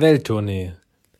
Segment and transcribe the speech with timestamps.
[0.00, 0.74] Welttournee,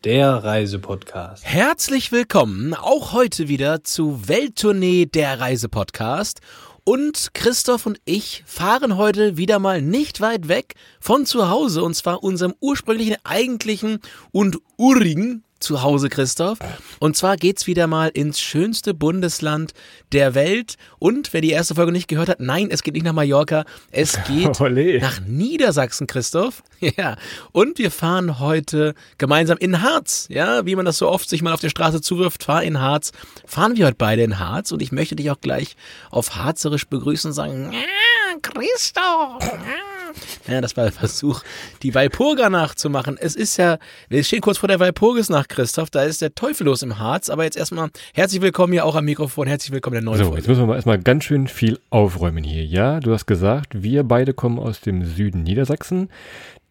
[0.04, 1.44] der Reisepodcast.
[1.44, 6.40] Herzlich willkommen auch heute wieder zu Welttournee, der Reisepodcast.
[6.84, 11.94] Und Christoph und ich fahren heute wieder mal nicht weit weg von zu Hause und
[11.94, 13.98] zwar unserem ursprünglichen, eigentlichen
[14.30, 16.58] und urigen zu Hause, Christoph.
[16.98, 19.72] Und zwar geht's wieder mal ins schönste Bundesland
[20.12, 20.76] der Welt.
[20.98, 24.12] Und wer die erste Folge nicht gehört hat, nein, es geht nicht nach Mallorca, es
[24.26, 25.00] geht Olé.
[25.00, 26.62] nach Niedersachsen, Christoph.
[26.80, 27.16] Ja.
[27.50, 30.26] Und wir fahren heute gemeinsam in Harz.
[30.30, 33.10] Ja, wie man das so oft sich mal auf der Straße zuwirft, fahr in Harz.
[33.46, 35.74] Fahren wir heute beide in Harz und ich möchte dich auch gleich
[36.10, 39.42] auf Harzerisch begrüßen und sagen, ja, Christoph.
[39.42, 39.87] Ja.
[40.48, 41.42] Ja, das war der Versuch,
[41.82, 43.16] die Walpurga nachzumachen.
[43.20, 45.90] Es ist ja, wir stehen kurz vor der Walpurgisnacht, Christoph.
[45.90, 47.30] Da ist der Teufel los im Harz.
[47.30, 49.46] Aber jetzt erstmal herzlich willkommen hier auch am Mikrofon.
[49.46, 50.38] Herzlich willkommen der neuen So, Folge.
[50.38, 52.64] jetzt müssen wir mal erstmal ganz schön viel aufräumen hier.
[52.64, 56.08] Ja, du hast gesagt, wir beide kommen aus dem Süden Niedersachsen.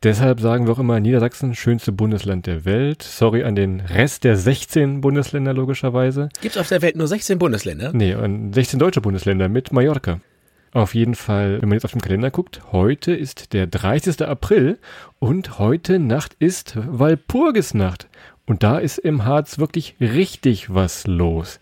[0.03, 3.01] Deshalb sagen wir auch immer Niedersachsen, schönste Bundesland der Welt.
[3.01, 6.29] Sorry an den Rest der 16 Bundesländer logischerweise.
[6.41, 7.91] Gibt es auf der Welt nur 16 Bundesländer?
[7.93, 10.19] Nee, und 16 deutsche Bundesländer mit Mallorca.
[10.77, 14.21] Auf jeden Fall, wenn man jetzt auf den Kalender guckt, heute ist der 30.
[14.27, 14.77] April
[15.17, 18.07] und heute Nacht ist Walpurgisnacht.
[18.45, 21.59] Und da ist im Harz wirklich richtig was los.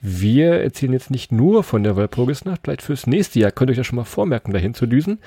[0.00, 3.78] Wir erzählen jetzt nicht nur von der Walpurgisnacht, vielleicht fürs nächste Jahr könnt ihr euch
[3.78, 5.20] das schon mal vormerken, dahin zu düsen.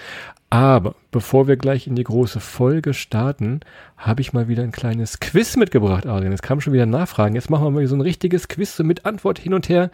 [0.50, 3.62] Aber bevor wir gleich in die große Folge starten,
[3.98, 6.34] habe ich mal wieder ein kleines Quiz mitgebracht, Adrian.
[6.34, 7.36] Es kam schon wieder Nachfragen.
[7.36, 9.92] Jetzt machen wir mal so ein richtiges Quiz so mit Antwort hin und her.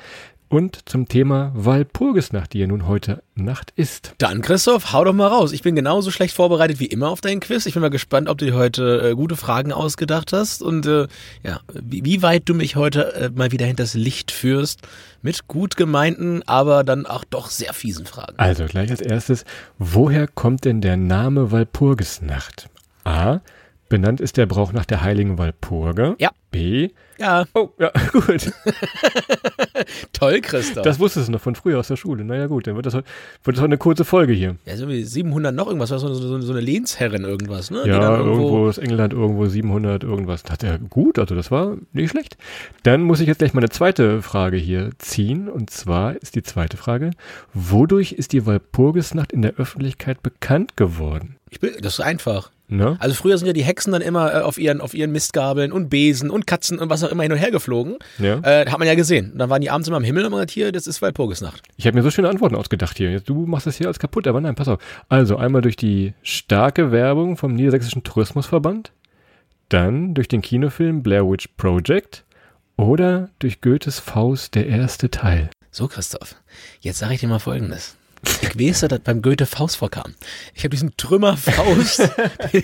[0.47, 4.13] Und zum Thema Walpurgisnacht, die ja nun heute Nacht ist.
[4.19, 5.51] Dann, Christoph, hau doch mal raus.
[5.51, 7.65] Ich bin genauso schlecht vorbereitet wie immer auf deinen Quiz.
[7.65, 11.07] Ich bin mal gespannt, ob du dir heute äh, gute Fragen ausgedacht hast und äh,
[11.43, 14.81] ja, wie, wie weit du mich heute äh, mal wieder hinters Licht führst
[15.23, 18.37] mit gut gemeinten, aber dann auch doch sehr fiesen Fragen.
[18.37, 19.45] Also gleich als erstes,
[19.79, 22.69] woher kommt denn der Name Walpurgisnacht?
[23.03, 23.39] A.
[23.89, 26.15] Benannt ist der Brauch nach der heiligen Walpurga.
[26.19, 26.31] Ja.
[26.51, 26.89] B.
[27.17, 28.51] Ja, Oh, ja, gut.
[30.13, 30.83] toll, Christoph.
[30.83, 32.23] Das wusstest du noch von früher aus der Schule.
[32.23, 33.03] Naja, gut, dann wird das, heu-
[33.43, 34.55] wird das heute eine kurze Folge hier.
[34.65, 37.83] ja, so wie 700 noch irgendwas, was so, so, so eine Lehnsherrin irgendwas, ne?
[37.87, 40.43] Ja, dann irgendwo ist England, irgendwo 700, irgendwas.
[40.43, 42.37] Das hat er gut, also das war nicht schlecht.
[42.83, 45.47] Dann muss ich jetzt gleich mal eine zweite Frage hier ziehen.
[45.49, 47.11] Und zwar ist die zweite Frage,
[47.53, 51.35] wodurch ist die Walpurgisnacht in der Öffentlichkeit bekannt geworden?
[51.49, 52.51] Ich bin, das ist einfach.
[52.67, 52.97] Ne?
[52.99, 55.89] Also früher sind ja die Hexen dann immer äh, auf ihren, auf ihren Mistgabeln und
[55.89, 57.97] Besen und Katzen und was auch immer hin und her geflogen.
[58.17, 58.39] Ja.
[58.39, 59.31] Äh, hat man ja gesehen.
[59.33, 61.61] Und dann waren die abends immer am Himmel und man hat hier, das ist Walpurgisnacht.
[61.77, 63.11] Ich habe mir so schöne Antworten ausgedacht hier.
[63.11, 64.79] Jetzt, du machst das hier als kaputt, aber nein, pass auf.
[65.09, 68.91] Also einmal durch die starke Werbung vom Niedersächsischen Tourismusverband,
[69.69, 72.23] dann durch den Kinofilm Blair Witch Project
[72.77, 75.49] oder durch Goethes Faust der erste Teil.
[75.71, 76.35] So, Christoph,
[76.79, 77.95] jetzt sage ich dir mal Folgendes.
[78.41, 80.15] Ich weiß, dass das beim Goethe Faust vorkam.
[80.53, 82.01] Ich habe diesen Trümmer Faust,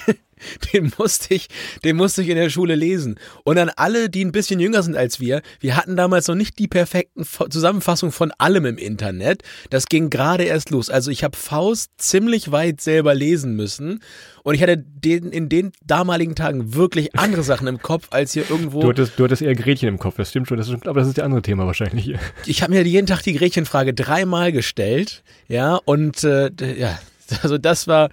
[0.73, 1.47] den musste ich,
[1.83, 3.19] den musste ich in der Schule lesen.
[3.43, 6.59] Und an alle, die ein bisschen jünger sind als wir, wir hatten damals noch nicht
[6.59, 9.43] die perfekten Fa- Zusammenfassungen von allem im Internet.
[9.69, 10.89] Das ging gerade erst los.
[10.89, 14.01] Also ich habe Faust ziemlich weit selber lesen müssen.
[14.43, 18.49] Und ich hatte den, in den damaligen Tagen wirklich andere Sachen im Kopf, als hier
[18.49, 18.81] irgendwo.
[18.81, 21.07] Du hattest, du hattest eher Gretchen im Kopf, das stimmt schon, das ist, aber das
[21.09, 22.19] ist der andere Thema wahrscheinlich hier.
[22.47, 26.99] ich habe mir jeden Tag die Gretchenfrage dreimal gestellt, ja, und äh, ja,
[27.43, 28.09] also das war,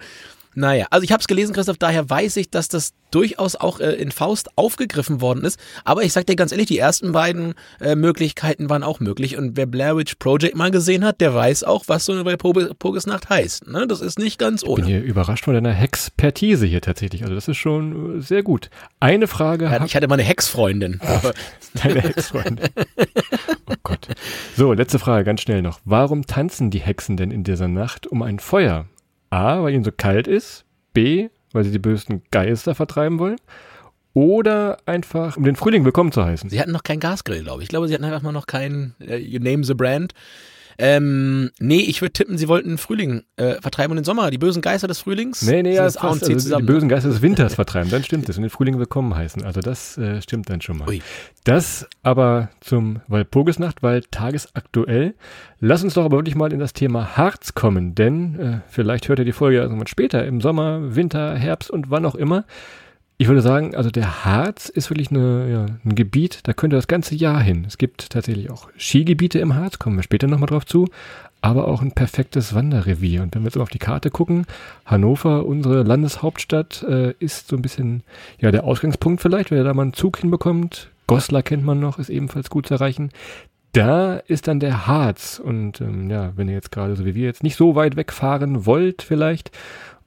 [0.55, 3.93] naja, also ich habe es gelesen, Christoph, daher weiß ich, dass das durchaus auch äh,
[3.93, 7.95] in Faust aufgegriffen worden ist, aber ich sag dir ganz ehrlich, die ersten beiden äh,
[7.95, 11.85] Möglichkeiten waren auch möglich und wer Blair Witch Project mal gesehen hat, der weiß auch,
[11.87, 14.85] was so eine Walpurgisnacht heißt, ne, das ist nicht ganz Ich bin ohne.
[14.85, 18.69] hier überrascht von deiner Hexpertise hier tatsächlich, also das ist schon äh, sehr gut.
[18.99, 20.99] Eine Frage Ja, ich hatte mal eine Hexfreundin.
[21.83, 22.69] Deine Ex-Freundin.
[23.67, 24.07] oh Gott.
[24.55, 25.79] So, letzte Frage, ganz schnell noch.
[25.85, 28.85] Warum tanzen die Hexen denn in dieser Nacht um ein Feuer?
[29.29, 30.65] A, weil ihnen so kalt ist.
[30.93, 33.37] B, weil sie die bösen Geister vertreiben wollen.
[34.13, 36.49] Oder einfach, um den Frühling willkommen zu heißen.
[36.49, 37.65] Sie hatten noch kein Gasgrill, glaube ich.
[37.65, 40.13] Ich glaube, sie hatten einfach mal noch kein äh, You Name the Brand.
[40.81, 44.37] Ähm, nee, ich würde tippen, sie wollten den Frühling äh, vertreiben und den Sommer, die
[44.37, 45.41] bösen Geister des Frühlings.
[45.41, 46.23] Nee, nee, ja, das passt.
[46.23, 46.65] Also zusammen.
[46.65, 48.37] die bösen Geister des Winters vertreiben, dann stimmt es.
[48.37, 49.43] Und den Frühling willkommen heißen.
[49.43, 50.87] Also das äh, stimmt dann schon mal.
[50.87, 51.01] Ui.
[51.43, 55.15] Das aber zum Walpurgisnacht, weil tagesaktuell.
[55.59, 59.19] Lass uns doch aber wirklich mal in das Thema Harz kommen, denn äh, vielleicht hört
[59.19, 62.45] ihr die Folge ja irgendwann später, im Sommer, Winter, Herbst und wann auch immer.
[63.21, 66.77] Ich würde sagen, also der Harz ist wirklich eine, ja, ein Gebiet, da könnt ihr
[66.77, 67.65] das ganze Jahr hin.
[67.67, 70.87] Es gibt tatsächlich auch Skigebiete im Harz, kommen wir später nochmal drauf zu,
[71.41, 73.21] aber auch ein perfektes Wanderrevier.
[73.21, 74.45] Und wenn wir jetzt mal auf die Karte gucken,
[74.85, 78.03] Hannover, unsere Landeshauptstadt, äh, ist so ein bisschen
[78.39, 80.89] ja der Ausgangspunkt vielleicht, wenn ihr da mal einen Zug hinbekommt.
[81.05, 83.09] Goslar kennt man noch, ist ebenfalls gut zu erreichen.
[83.73, 85.41] Da ist dann der Harz.
[85.43, 88.65] Und ähm, ja, wenn ihr jetzt gerade so wie wir jetzt nicht so weit wegfahren
[88.65, 89.51] wollt vielleicht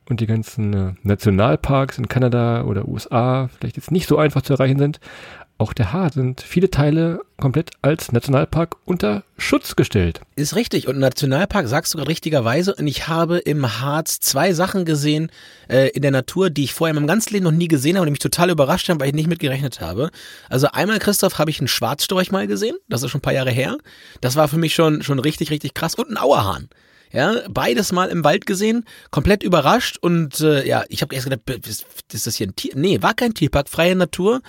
[0.08, 4.54] und die ganzen äh, Nationalparks in Kanada oder USA vielleicht jetzt nicht so einfach zu
[4.54, 5.00] erreichen sind,
[5.62, 10.20] auch der Harz sind viele Teile komplett als Nationalpark unter Schutz gestellt.
[10.34, 10.88] Ist richtig.
[10.88, 12.74] Und Nationalpark sagst du gerade richtigerweise.
[12.74, 15.30] Und ich habe im Harz zwei Sachen gesehen
[15.68, 18.02] äh, in der Natur, die ich vorher in meinem ganzen Leben noch nie gesehen habe
[18.02, 20.10] und die mich total überrascht haben, weil ich nicht mitgerechnet habe.
[20.48, 22.76] Also einmal, Christoph, habe ich einen Schwarzstorch mal gesehen.
[22.88, 23.78] Das ist schon ein paar Jahre her.
[24.20, 25.94] Das war für mich schon, schon richtig, richtig krass.
[25.94, 26.70] Und einen Auerhahn.
[27.12, 31.66] Ja, beides mal im Wald gesehen, komplett überrascht und äh, ja, ich habe erst gedacht,
[31.66, 32.72] ist, das hier ein Tier?
[32.74, 34.40] Nee, war kein Tierpark, freie Natur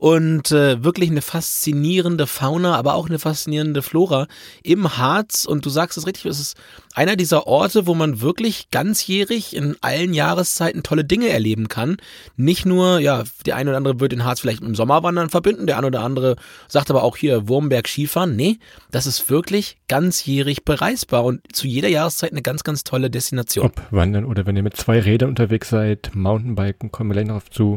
[0.00, 4.28] und äh, wirklich eine faszinierende Fauna, aber auch eine faszinierende Flora
[4.62, 6.56] im Harz und du sagst es richtig, es ist
[6.94, 11.98] einer dieser Orte, wo man wirklich ganzjährig in allen Jahreszeiten tolle Dinge erleben kann.
[12.38, 15.66] Nicht nur, ja, der eine oder andere wird den Harz vielleicht mit dem Sommerwandern verbinden,
[15.66, 16.36] der eine oder andere
[16.66, 18.36] sagt aber auch hier Wurmberg Skifahren.
[18.36, 18.58] Nee,
[18.90, 23.66] das ist wirklich ganzjährig bereisbar und zu jeder Jahreszeit eine ganz, ganz tolle Destination.
[23.66, 27.46] Ob wandern oder wenn ihr mit zwei Rädern unterwegs seid, Mountainbiken, kommen wir gleich noch
[27.50, 27.76] zu.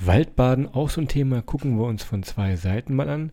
[0.00, 3.32] Waldbaden, auch so ein Thema, gucken wir uns von zwei Seiten mal an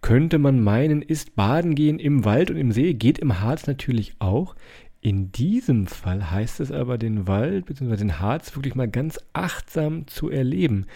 [0.00, 4.14] könnte man meinen, ist Baden gehen im Wald und im See, geht im Harz natürlich
[4.18, 4.54] auch.
[5.00, 7.96] In diesem Fall heißt es aber, den Wald bzw.
[7.96, 10.86] den Harz wirklich mal ganz achtsam zu erleben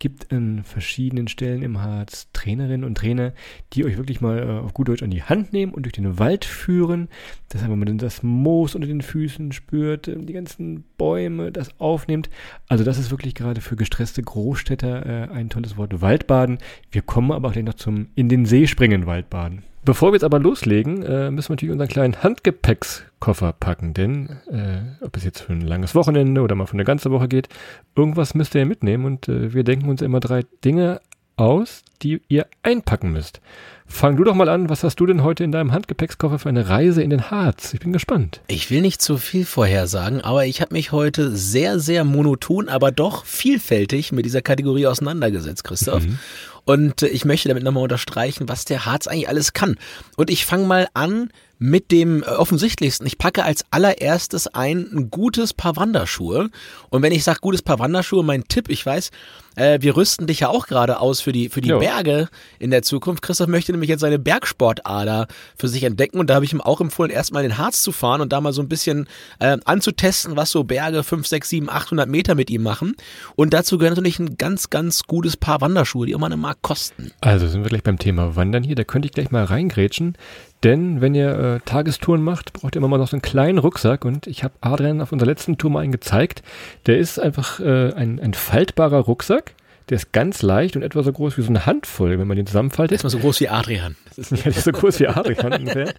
[0.00, 3.32] gibt an verschiedenen Stellen im Harz Trainerinnen und Trainer,
[3.72, 6.18] die euch wirklich mal äh, auf gut Deutsch an die Hand nehmen und durch den
[6.18, 7.08] Wald führen.
[7.50, 11.78] Das heißt, wenn man das Moos unter den Füßen spürt, äh, die ganzen Bäume, das
[11.78, 12.30] aufnimmt.
[12.66, 16.58] Also das ist wirklich gerade für gestresste Großstädter äh, ein tolles Wort, Waldbaden.
[16.90, 19.62] Wir kommen aber auch gleich noch zum in den See springen Waldbaden.
[19.82, 25.04] Bevor wir jetzt aber loslegen, äh, müssen wir natürlich unseren kleinen Handgepäckskoffer packen, denn äh,
[25.04, 27.48] ob es jetzt für ein langes Wochenende oder mal für eine ganze Woche geht,
[27.96, 31.00] irgendwas müsst ihr ja mitnehmen und äh, wir denken uns immer drei Dinge
[31.36, 33.40] aus, die ihr einpacken müsst.
[33.86, 36.68] Fang du doch mal an, was hast du denn heute in deinem Handgepäckskoffer für eine
[36.68, 37.74] Reise in den Harz?
[37.74, 38.40] Ich bin gespannt.
[38.46, 42.92] Ich will nicht zu viel vorhersagen, aber ich habe mich heute sehr, sehr monoton, aber
[42.92, 46.04] doch vielfältig mit dieser Kategorie auseinandergesetzt, Christoph.
[46.04, 46.18] Mhm.
[46.64, 49.76] Und äh, ich möchte damit nochmal unterstreichen, was der Harz eigentlich alles kann.
[50.16, 51.30] Und ich fange mal an
[51.60, 53.06] mit dem äh, offensichtlichsten.
[53.06, 56.50] Ich packe als allererstes ein, ein gutes Paar Wanderschuhe.
[56.88, 59.10] Und wenn ich sage gutes Paar Wanderschuhe, mein Tipp, ich weiß,
[59.56, 62.28] äh, wir rüsten dich ja auch gerade aus für die, für die Berge
[62.58, 63.22] in der Zukunft.
[63.22, 66.80] Christoph möchte nämlich jetzt seine Bergsportader für sich entdecken und da habe ich ihm auch
[66.80, 69.06] empfohlen, erstmal in den Harz zu fahren und da mal so ein bisschen
[69.38, 72.96] äh, anzutesten, was so Berge 5, 6, 7, 800 Meter mit ihm machen.
[73.36, 77.10] Und dazu gehört natürlich ein ganz, ganz gutes Paar Wanderschuhe, die immer eine Mark kosten.
[77.20, 78.76] Also sind wir gleich beim Thema Wandern hier.
[78.76, 80.16] Da könnte ich gleich mal reingrätschen.
[80.62, 84.04] Denn wenn ihr äh, Tagestouren macht, braucht ihr immer mal noch so einen kleinen Rucksack.
[84.04, 86.42] Und ich habe Adrian auf unserer letzten Tour mal einen gezeigt.
[86.86, 89.54] Der ist einfach äh, ein, ein faltbarer Rucksack.
[89.90, 92.46] Der ist ganz leicht und etwa so groß wie so eine Handvoll, wenn man den
[92.46, 92.92] zusammenfaltet.
[92.92, 93.96] Der ist mal so groß wie Adrian.
[94.30, 95.94] Ja, der ist so groß wie Adrian ungefähr.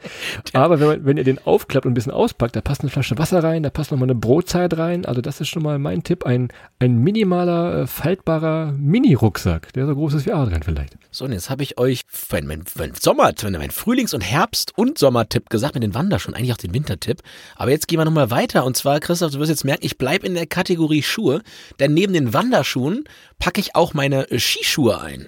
[0.53, 3.17] Aber wenn, man, wenn ihr den aufklappt und ein bisschen auspackt, da passt eine Flasche
[3.17, 5.05] Wasser rein, da passt nochmal eine Brotzeit rein.
[5.05, 6.25] Also das ist schon mal mein Tipp.
[6.25, 6.49] Ein,
[6.79, 10.97] ein minimaler, äh, faltbarer Mini-Rucksack, der so groß ist wie Adrian vielleicht.
[11.09, 12.01] So, und jetzt habe ich euch
[12.31, 16.53] mein, mein, mein Sommer, mein Frühlings- und Herbst- und Sommertipp gesagt mit den Wanderschuhen, eigentlich
[16.53, 17.21] auch den Wintertipp.
[17.55, 18.65] Aber jetzt gehen wir nochmal weiter.
[18.65, 21.41] Und zwar, Christoph, du wirst jetzt merken, ich bleibe in der Kategorie Schuhe,
[21.79, 23.05] denn neben den Wanderschuhen
[23.41, 25.27] packe ich auch meine Skischuhe ein.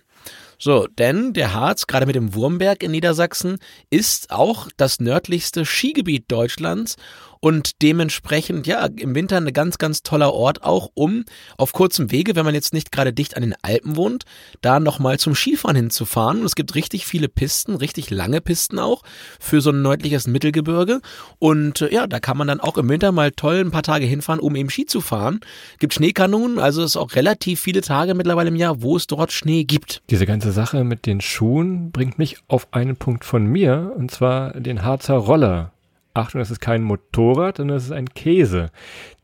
[0.57, 3.57] So, denn der Harz, gerade mit dem Wurmberg in Niedersachsen,
[3.89, 6.95] ist auch das nördlichste Skigebiet Deutschlands
[7.43, 11.25] und dementsprechend, ja, im Winter ein ganz, ganz toller Ort auch, um
[11.57, 14.23] auf kurzem Wege, wenn man jetzt nicht gerade dicht an den Alpen wohnt,
[14.61, 16.39] da nochmal zum Skifahren hinzufahren.
[16.39, 19.01] Und es gibt richtig viele Pisten, richtig lange Pisten auch
[19.41, 21.01] für so ein nördliches Mittelgebirge.
[21.37, 24.05] Und äh, ja, da kann man dann auch im Winter mal toll ein paar Tage
[24.05, 25.41] hinfahren, um eben Ski zu fahren.
[25.79, 29.33] Gibt Schneekanonen, also es ist auch relativ viele Tage mittlerweile im Jahr, wo es dort
[29.33, 30.01] Schnee gibt.
[30.09, 34.57] Diese ganze Sache mit den Schuhen bringt mich auf einen Punkt von mir, und zwar
[34.57, 35.72] den Harzer Roller.
[36.13, 38.69] Achtung, das ist kein Motorrad, sondern das ist ein Käse.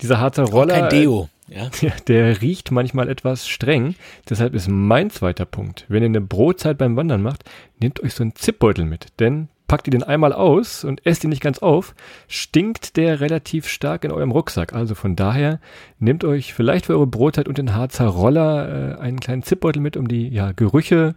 [0.01, 0.75] Dieser Harzer Roller.
[0.75, 1.29] Auch kein Deo.
[1.47, 1.69] Ja.
[2.07, 3.95] Der riecht manchmal etwas streng.
[4.29, 5.85] Deshalb ist mein zweiter Punkt.
[5.87, 7.43] Wenn ihr eine Brotzeit beim Wandern macht,
[7.79, 9.07] nehmt euch so einen Zipbeutel mit.
[9.19, 11.93] Denn packt ihr den einmal aus und esst ihn nicht ganz auf,
[12.27, 14.73] stinkt der relativ stark in eurem Rucksack.
[14.73, 15.61] Also von daher
[15.99, 19.95] nehmt euch vielleicht für eure Brotzeit und den Harzer Roller äh, einen kleinen Zipbeutel mit,
[19.95, 21.15] um die ja, Gerüche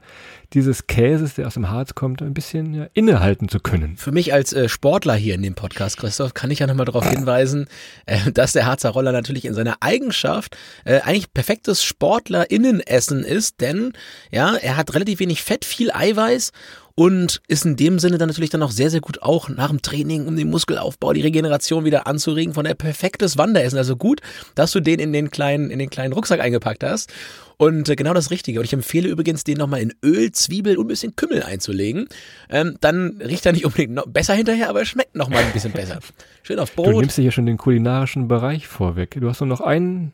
[0.53, 3.97] dieses Käses, der aus dem Harz kommt, ein bisschen ja, innehalten zu können.
[3.97, 7.09] Für mich als äh, Sportler hier in dem Podcast, Christoph, kann ich ja nochmal darauf
[7.09, 7.69] hinweisen,
[8.05, 13.95] äh, dass der Harzer Roller natürlich in seiner Eigenschaft äh, eigentlich perfektes Sportlerinnenessen ist, denn
[14.31, 16.53] ja, er hat relativ wenig Fett, viel Eiweiß
[16.95, 19.83] und ist in dem Sinne dann natürlich dann auch sehr, sehr gut auch nach dem
[19.83, 23.79] Training, um den Muskelaufbau, die Regeneration wieder anzuregen, von der perfektes Wanderessen.
[23.79, 24.21] Also gut,
[24.55, 27.13] dass du den in den kleinen, in den kleinen Rucksack eingepackt hast.
[27.57, 28.59] Und äh, genau das Richtige.
[28.59, 32.09] Und ich empfehle übrigens, den nochmal in Öl, Zwiebel und ein bisschen Kümmel einzulegen.
[32.51, 35.73] Ähm, dann riecht er nicht unbedingt noch besser hinterher, aber er schmeckt nochmal ein bisschen
[35.73, 36.01] besser.
[36.43, 36.89] Schön auf Brot.
[36.89, 39.17] Du nimmst dir hier schon den kulinarischen Bereich vorweg.
[39.21, 40.13] Du hast nur noch ein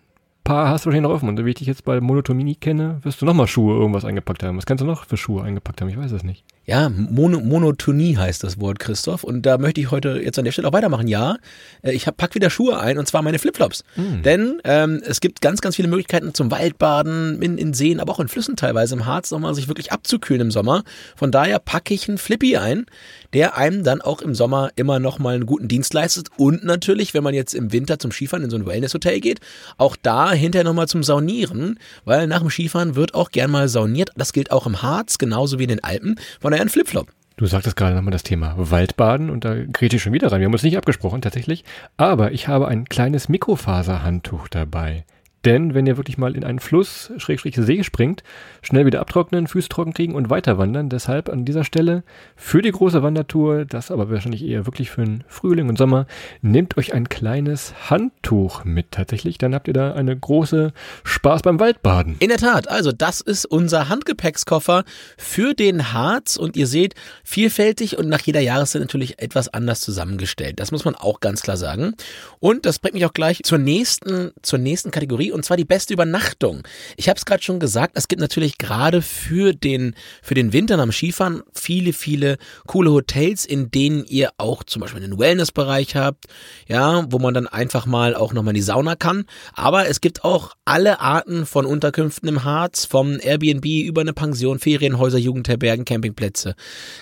[0.49, 1.29] Paar hast du wahrscheinlich noch offen.
[1.29, 4.57] Und wie ich dich jetzt bei Monotomie kenne, wirst du nochmal Schuhe irgendwas eingepackt haben.
[4.57, 5.91] Was kannst du noch für Schuhe eingepackt haben?
[5.91, 6.43] Ich weiß es nicht.
[6.69, 9.25] Ja, Mono, Monotonie heißt das Wort, Christoph.
[9.25, 11.09] Und da möchte ich heute jetzt an der Stelle auch weitermachen.
[11.09, 11.39] Ja,
[11.81, 13.85] äh, ich hab, pack wieder Schuhe ein und zwar meine Flipflops.
[13.97, 14.23] Mhm.
[14.23, 18.21] Denn ähm, es gibt ganz, ganz viele Möglichkeiten zum Waldbaden, in, in Seen, aber auch
[18.21, 20.85] in Flüssen teilweise im Harz, nochmal sich wirklich abzukühlen im Sommer.
[21.17, 22.85] Von daher packe ich einen Flippy ein,
[23.33, 26.29] der einem dann auch im Sommer immer nochmal einen guten Dienst leistet.
[26.37, 29.41] Und natürlich, wenn man jetzt im Winter zum Skifahren in so ein Wellness-Hotel geht,
[29.79, 34.11] auch da hinterher nochmal zum Saunieren, weil nach dem Skifahren wird auch gern mal sauniert.
[34.19, 36.17] Das gilt auch im Harz, genauso wie in den Alpen.
[36.43, 37.13] Von daher ein Flipflop.
[37.37, 40.41] Du sagtest gerade nochmal das Thema Waldbaden und da gerät ich schon wieder rein.
[40.41, 41.65] Wir haben uns nicht abgesprochen tatsächlich,
[41.97, 45.05] aber ich habe ein kleines Mikrofaserhandtuch dabei.
[45.45, 48.25] Denn wenn ihr wirklich mal in einen Fluss, Schrägstrich See springt,
[48.61, 50.89] schnell wieder abtrocknen, Füße trocken kriegen und weiter wandern.
[50.89, 52.03] Deshalb an dieser Stelle
[52.35, 56.07] für die große Wandertour, das aber wahrscheinlich eher wirklich für den Frühling und Sommer,
[56.43, 59.39] nehmt euch ein kleines Handtuch mit tatsächlich.
[59.39, 60.73] Dann habt ihr da eine große
[61.05, 62.17] Spaß beim Waldbaden.
[62.19, 64.85] In der Tat, also das ist unser Handgepäckskoffer
[65.17, 70.59] für den Harz und ihr seht, vielfältig und nach jeder Jahreszeit natürlich etwas anders zusammengestellt.
[70.59, 71.95] Das muss man auch ganz klar sagen.
[72.41, 75.95] Und das bringt mich auch gleich zur nächsten, zur nächsten Kategorie und zwar die beste
[75.95, 76.63] Übernachtung.
[76.97, 80.79] Ich habe es gerade schon gesagt, es gibt natürlich gerade für den, für den Winter
[80.79, 86.27] am Skifahren viele, viele coole Hotels, in denen ihr auch zum Beispiel einen Wellnessbereich habt,
[86.67, 89.25] ja, wo man dann einfach mal auch nochmal in die Sauna kann.
[89.55, 94.59] Aber es gibt auch alle Arten von Unterkünften im Harz, vom Airbnb über eine Pension,
[94.59, 96.57] Ferienhäuser, Jugendherbergen, Campingplätze.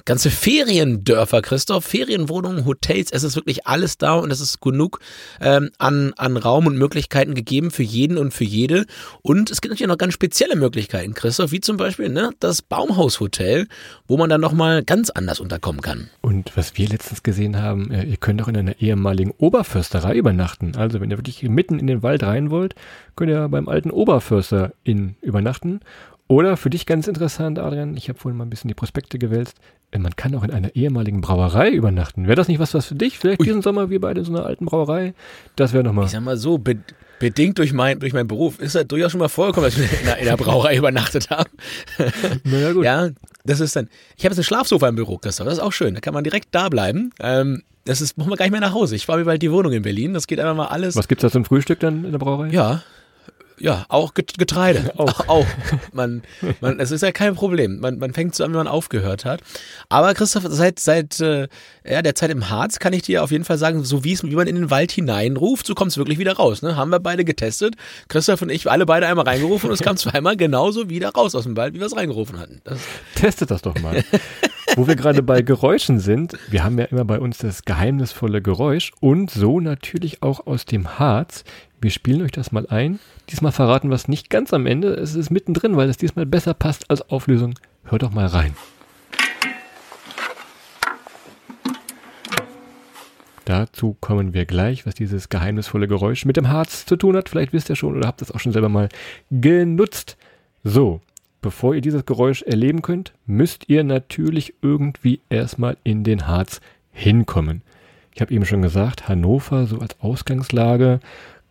[0.04, 5.00] Ganze Feriendörfer, Christoph, Ferienwohnungen, Hotels, es ist wirklich alles da und es ist genug
[5.40, 8.86] ähm, an, an Raum und Möglichkeiten gegeben für jeden jeden und für jede.
[9.22, 13.66] Und es gibt natürlich noch ganz spezielle Möglichkeiten, Christoph, wie zum Beispiel ne, das Baumhaushotel,
[14.06, 16.08] wo man dann nochmal ganz anders unterkommen kann.
[16.22, 20.72] Und was wir letztens gesehen haben, äh, ihr könnt auch in einer ehemaligen Oberförsterei übernachten.
[20.76, 22.74] Also wenn ihr wirklich mitten in den Wald rein wollt,
[23.14, 25.80] könnt ihr beim alten Oberförster in übernachten.
[26.28, 29.58] Oder für dich ganz interessant, Adrian, ich habe vorhin mal ein bisschen die Prospekte gewälzt.
[29.92, 32.26] Äh, man kann auch in einer ehemaligen Brauerei übernachten.
[32.26, 33.18] Wäre das nicht was, was für dich?
[33.18, 33.46] Vielleicht Ui.
[33.46, 35.14] diesen Sommer wir beide in so einer alten Brauerei?
[35.54, 36.06] Das wäre nochmal.
[36.06, 36.58] Ich sag mal so,
[37.18, 40.08] bedingt durch, mein, durch meinen Beruf ist das durchaus schon mal vorgekommen, dass ich in
[40.08, 41.50] einer, in einer Brauerei übernachtet habe.
[42.44, 42.84] Naja, gut.
[42.84, 43.10] Ja,
[43.44, 43.88] das ist dann.
[44.16, 45.46] Ich habe jetzt ein Schlafsofa im Büro, Christoph.
[45.46, 45.94] Das ist auch schön.
[45.94, 47.12] Da kann man direkt da bleiben.
[47.20, 48.96] Ähm, das ist, machen wir gar nicht mehr nach Hause.
[48.96, 50.12] Ich war mir bald die Wohnung in Berlin.
[50.12, 50.96] Das geht einfach mal alles.
[50.96, 52.48] Was gibt's da zum Frühstück dann in der Brauerei?
[52.48, 52.82] Ja,
[53.58, 54.92] ja, auch Getreide.
[54.98, 55.28] auch.
[55.28, 55.46] auch.
[55.92, 56.22] Man,
[56.60, 57.80] man, es ist ja kein Problem.
[57.80, 59.40] Man, man fängt so an, wenn man aufgehört hat.
[59.88, 61.48] Aber Christoph, seit, seit äh,
[61.84, 64.22] ja, der Zeit im Harz kann ich dir auf jeden Fall sagen, so wie es,
[64.22, 66.62] wie man in den Wald hineinruft, so kommt es wirklich wieder raus.
[66.62, 66.76] Ne?
[66.76, 67.74] Haben wir beide getestet.
[68.08, 71.44] Christoph und ich, alle beide einmal reingerufen und es kam zweimal genauso wieder raus aus
[71.44, 72.60] dem Wald, wie wir es reingerufen hatten.
[72.64, 72.78] Das
[73.14, 74.04] Testet das doch mal.
[74.76, 78.92] Wo wir gerade bei Geräuschen sind, wir haben ja immer bei uns das geheimnisvolle Geräusch
[79.00, 81.44] und so natürlich auch aus dem Harz.
[81.80, 82.98] Wir spielen euch das mal ein.
[83.30, 84.88] Diesmal verraten wir es nicht ganz am Ende.
[84.88, 87.54] Es ist mittendrin, weil es diesmal besser passt als Auflösung.
[87.84, 88.54] Hört doch mal rein.
[93.46, 97.30] Dazu kommen wir gleich, was dieses geheimnisvolle Geräusch mit dem Harz zu tun hat.
[97.30, 98.90] Vielleicht wisst ihr schon oder habt es auch schon selber mal
[99.30, 100.18] genutzt.
[100.64, 101.00] So,
[101.42, 106.60] bevor ihr dieses Geräusch erleben könnt, müsst ihr natürlich irgendwie erstmal in den Harz
[106.92, 107.62] hinkommen.
[108.14, 111.00] Ich habe eben schon gesagt, Hannover so als Ausgangslage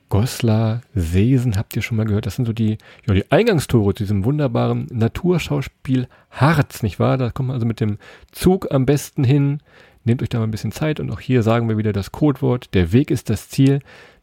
[0.09, 2.25] Goslar, Seesen, habt ihr schon mal gehört?
[2.25, 2.77] Das sind so die,
[3.07, 7.17] ja, die Eingangstore zu diesem wunderbaren Naturschauspiel Harz, nicht wahr?
[7.17, 7.97] Da kommt man also mit dem
[8.31, 9.61] Zug am besten hin.
[10.03, 12.73] Nehmt euch da mal ein bisschen Zeit und auch hier sagen wir wieder das Codewort.
[12.75, 13.79] Der Weg ist das Ziel.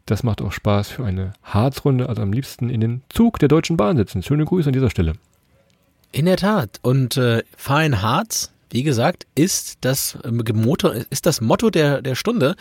[0.07, 3.76] Das macht auch Spaß für eine Harzrunde, also am liebsten in den Zug der Deutschen
[3.76, 4.23] Bahn sitzen.
[4.23, 5.14] Schöne Grüße an dieser Stelle.
[6.12, 6.78] In der Tat.
[6.83, 12.14] Und äh, Fein Harz, wie gesagt, ist das, äh, Motto, ist das Motto der, der
[12.14, 12.54] Stunde.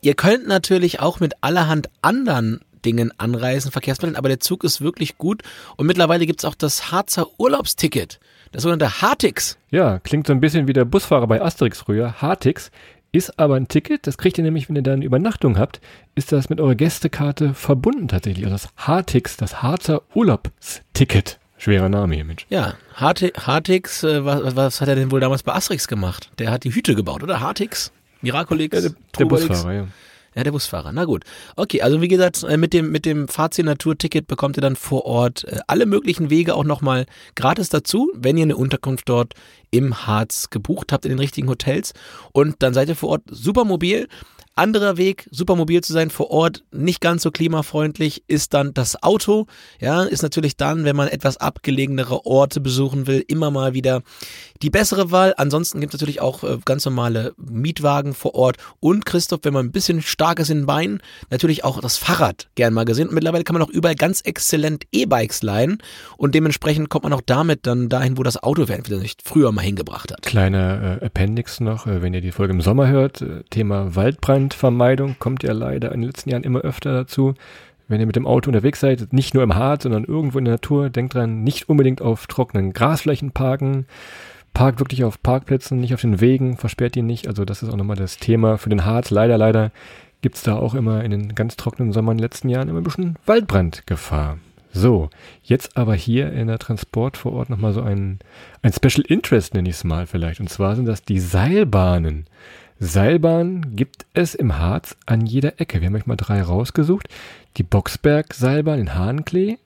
[0.00, 5.18] Ihr könnt natürlich auch mit allerhand anderen Dingen anreisen, Verkehrsmitteln, aber der Zug ist wirklich
[5.18, 5.42] gut.
[5.76, 8.20] Und mittlerweile gibt es auch das Harzer Urlaubsticket,
[8.52, 9.58] das sogenannte Hartix.
[9.70, 12.20] Ja, klingt so ein bisschen wie der Busfahrer bei Asterix früher.
[12.20, 12.70] Hartix
[13.10, 15.80] ist aber ein Ticket, das kriegt ihr nämlich, wenn ihr da eine Übernachtung habt,
[16.14, 18.44] ist das mit eurer Gästekarte verbunden tatsächlich.
[18.44, 21.38] Also das Hartix, das Harzer Urlaubsticket.
[21.56, 22.46] Schwerer Name hier, Mensch.
[22.50, 26.30] Ja, Hartix, äh, was, was hat er denn wohl damals bei Asterix gemacht?
[26.38, 27.40] Der hat die Hüte gebaut, oder?
[27.40, 27.92] Hartix?
[28.20, 29.86] Miraculix, ja, der, der Busfahrer, ja.
[30.34, 30.90] Ja, der Busfahrer.
[30.90, 31.24] Na gut.
[31.54, 35.44] Okay, also wie gesagt, äh, mit dem, mit dem Fazit-Naturticket bekommt ihr dann vor Ort
[35.44, 37.06] äh, alle möglichen Wege auch nochmal
[37.36, 39.34] gratis dazu, wenn ihr eine Unterkunft dort
[39.70, 41.92] im Harz gebucht habt in den richtigen Hotels.
[42.32, 44.08] Und dann seid ihr vor Ort super mobil.
[44.56, 49.02] Anderer Weg, super mobil zu sein vor Ort, nicht ganz so klimafreundlich, ist dann das
[49.02, 49.46] Auto.
[49.80, 54.02] Ja, ist natürlich dann, wenn man etwas abgelegenere Orte besuchen will, immer mal wieder
[54.62, 55.34] die bessere Wahl.
[55.36, 58.58] Ansonsten gibt es natürlich auch äh, ganz normale Mietwagen vor Ort.
[58.78, 62.48] Und Christoph, wenn man ein bisschen stark ist in den Beinen, natürlich auch das Fahrrad
[62.54, 63.08] gern mal gesehen.
[63.08, 65.78] Und mittlerweile kann man auch überall ganz exzellent E-Bikes leihen.
[66.16, 69.62] Und dementsprechend kommt man auch damit dann dahin, wo das Auto wieder nicht früher mal
[69.62, 70.22] hingebracht hat.
[70.22, 73.96] Kleiner äh, Appendix noch, äh, wenn ihr die Folge im Sommer hört, Thema
[74.44, 77.34] Waldbrandvermeidung kommt ja leider in den letzten Jahren immer öfter dazu.
[77.88, 80.54] Wenn ihr mit dem Auto unterwegs seid, nicht nur im Harz, sondern irgendwo in der
[80.54, 83.86] Natur, denkt dran, nicht unbedingt auf trockenen Grasflächen parken.
[84.54, 87.26] Parkt wirklich auf Parkplätzen, nicht auf den Wegen, versperrt ihn nicht.
[87.26, 89.10] Also das ist auch nochmal das Thema für den Harz.
[89.10, 89.70] Leider, leider
[90.22, 92.84] gibt's da auch immer in den ganz trockenen Sommern in den letzten Jahren immer ein
[92.84, 94.38] bisschen Waldbrandgefahr.
[94.72, 95.10] So,
[95.42, 98.18] jetzt aber hier in der Transport vor Ort nochmal so ein,
[98.62, 100.40] ein Special Interest, nenne ich es mal vielleicht.
[100.40, 102.26] Und zwar sind das die Seilbahnen.
[102.80, 105.80] Seilbahnen gibt es im Harz an jeder Ecke.
[105.80, 107.08] Wir haben euch mal drei rausgesucht.
[107.56, 109.58] Die Boxberg-Seilbahn in Hahnklee,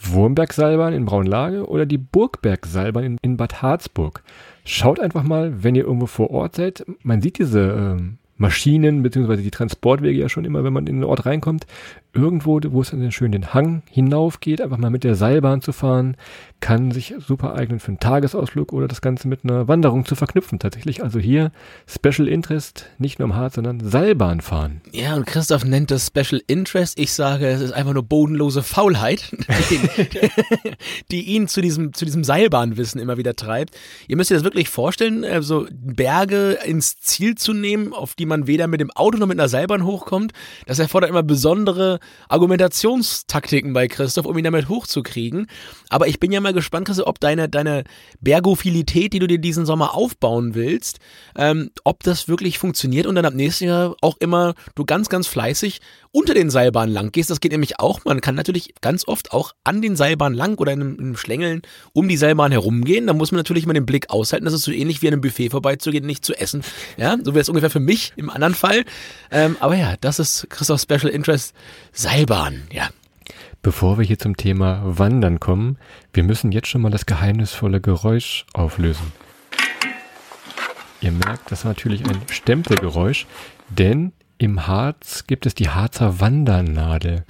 [0.00, 4.22] Wurmberg-Seilbahn in Braunlage oder die Burgberg-Seilbahn in, in, Bad Harzburg.
[4.64, 6.84] Schaut einfach mal, wenn ihr irgendwo vor Ort seid.
[7.02, 11.04] Man sieht diese ähm, Maschinen beziehungsweise die Transportwege ja schon immer, wenn man in den
[11.04, 11.66] Ort reinkommt,
[12.18, 15.72] irgendwo, wo es dann schön den Hang hinauf geht, einfach mal mit der Seilbahn zu
[15.72, 16.16] fahren,
[16.60, 20.58] kann sich super eignen für einen Tagesausflug oder das Ganze mit einer Wanderung zu verknüpfen.
[20.58, 21.52] Tatsächlich also hier
[21.86, 24.80] Special Interest, nicht nur im Harz, sondern Seilbahn fahren.
[24.92, 26.98] Ja, und Christoph nennt das Special Interest.
[26.98, 29.34] Ich sage, es ist einfach nur bodenlose Faulheit,
[31.10, 33.76] die, ihn zu diesem, zu diesem Seilbahnwissen immer wieder treibt.
[34.08, 38.46] Ihr müsst euch das wirklich vorstellen, also Berge ins Ziel zu nehmen, auf die man
[38.46, 40.32] weder mit dem Auto noch mit einer Seilbahn hochkommt.
[40.66, 45.46] Das erfordert immer besondere Argumentationstaktiken bei Christoph, um ihn damit hochzukriegen.
[45.88, 47.84] Aber ich bin ja mal gespannt, Christoph, ob deine, deine
[48.20, 50.98] Bergophilität, die du dir diesen Sommer aufbauen willst,
[51.36, 55.26] ähm, ob das wirklich funktioniert und dann ab nächsten Jahr auch immer du ganz, ganz
[55.26, 55.80] fleißig
[56.18, 57.30] unter den Seilbahnen lang gehst.
[57.30, 58.04] Das geht nämlich auch.
[58.04, 61.16] Man kann natürlich ganz oft auch an den Seilbahnen lang oder in einem, in einem
[61.16, 63.06] Schlängeln um die Seilbahn herumgehen.
[63.06, 64.44] Da muss man natürlich mal den Blick aushalten.
[64.44, 66.64] Das ist so ähnlich wie an einem Buffet vorbeizugehen, nicht zu essen.
[66.96, 68.84] Ja, so wäre es ungefähr für mich im anderen Fall.
[69.30, 71.54] Ähm, aber ja, das ist Christoph Special Interest
[71.92, 72.62] Seilbahn.
[72.72, 72.88] Ja.
[73.62, 75.78] Bevor wir hier zum Thema Wandern kommen,
[76.12, 79.12] wir müssen jetzt schon mal das geheimnisvolle Geräusch auflösen.
[81.00, 83.26] Ihr merkt, das ist natürlich ein Stempelgeräusch,
[83.68, 87.24] denn im Harz gibt es die Harzer Wandernadel.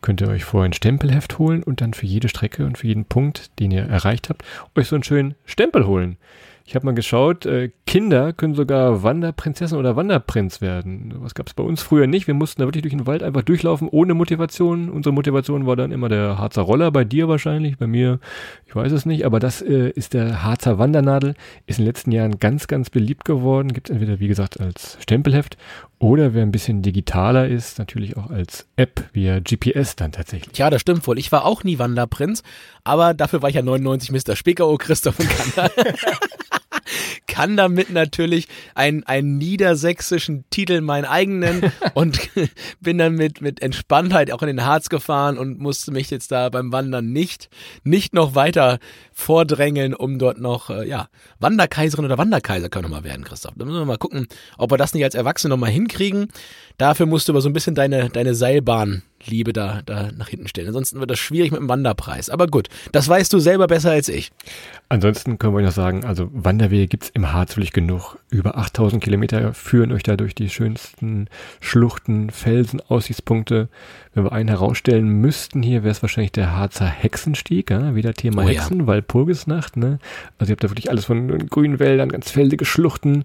[0.00, 3.04] Könnt ihr euch vorher ein Stempelheft holen und dann für jede Strecke und für jeden
[3.06, 4.42] Punkt, den ihr erreicht habt,
[4.74, 6.16] euch so einen schönen Stempel holen.
[6.66, 11.12] Ich habe mal geschaut, äh, Kinder können sogar Wanderprinzessin oder Wanderprinz werden.
[11.18, 12.26] Was gab es bei uns früher nicht.
[12.26, 14.88] Wir mussten da wirklich durch den Wald einfach durchlaufen, ohne Motivation.
[14.88, 18.18] Unsere Motivation war dann immer der Harzer Roller, bei dir wahrscheinlich, bei mir,
[18.66, 19.26] ich weiß es nicht.
[19.26, 21.34] Aber das äh, ist der Harzer Wandernadel,
[21.66, 23.74] ist in den letzten Jahren ganz, ganz beliebt geworden.
[23.74, 25.58] Gibt es entweder, wie gesagt, als Stempelheft
[25.98, 30.58] oder wer ein bisschen digitaler ist, natürlich auch als App via GPS dann tatsächlich.
[30.58, 31.18] Ja, das stimmt wohl.
[31.18, 32.42] Ich war auch nie Wanderprinz,
[32.82, 34.36] aber dafür war ich ja 99 Mr.
[34.36, 35.70] Spiekerow, Christoph und Kanter.
[37.26, 42.18] kann damit natürlich einen, einen niedersächsischen Titel meinen eigenen und
[42.80, 46.48] bin dann mit, mit Entspanntheit auch in den Harz gefahren und musste mich jetzt da
[46.48, 47.48] beim Wandern nicht,
[47.82, 48.78] nicht noch weiter
[49.12, 53.54] vordrängeln, um dort noch, äh, ja, Wanderkaiserin oder Wanderkaiser können wir mal werden, Christoph.
[53.56, 54.26] Da müssen wir mal gucken,
[54.58, 56.28] ob wir das nicht als Erwachsene noch mal hinkriegen.
[56.78, 60.48] Dafür musst du aber so ein bisschen deine, deine Seilbahn Liebe da, da nach hinten
[60.48, 60.68] stellen.
[60.68, 62.30] Ansonsten wird das schwierig mit dem Wanderpreis.
[62.30, 64.32] Aber gut, das weißt du selber besser als ich.
[64.88, 68.18] Ansonsten können wir noch sagen, also Wanderwege gibt es im Harz wirklich genug.
[68.30, 71.28] Über 8000 Kilometer führen euch da durch die schönsten
[71.60, 73.68] Schluchten, Felsen, Aussichtspunkte.
[74.14, 77.70] Wenn wir einen herausstellen müssten hier, wäre es wahrscheinlich der Harzer Hexenstieg.
[77.70, 77.94] Ja?
[77.94, 78.86] Wieder Thema oh, Hexen, ja.
[78.86, 79.76] Walpurgisnacht.
[79.76, 79.98] Ne?
[80.38, 83.24] Also ihr habt da wirklich alles von grünen Wäldern, ganz feldige Schluchten,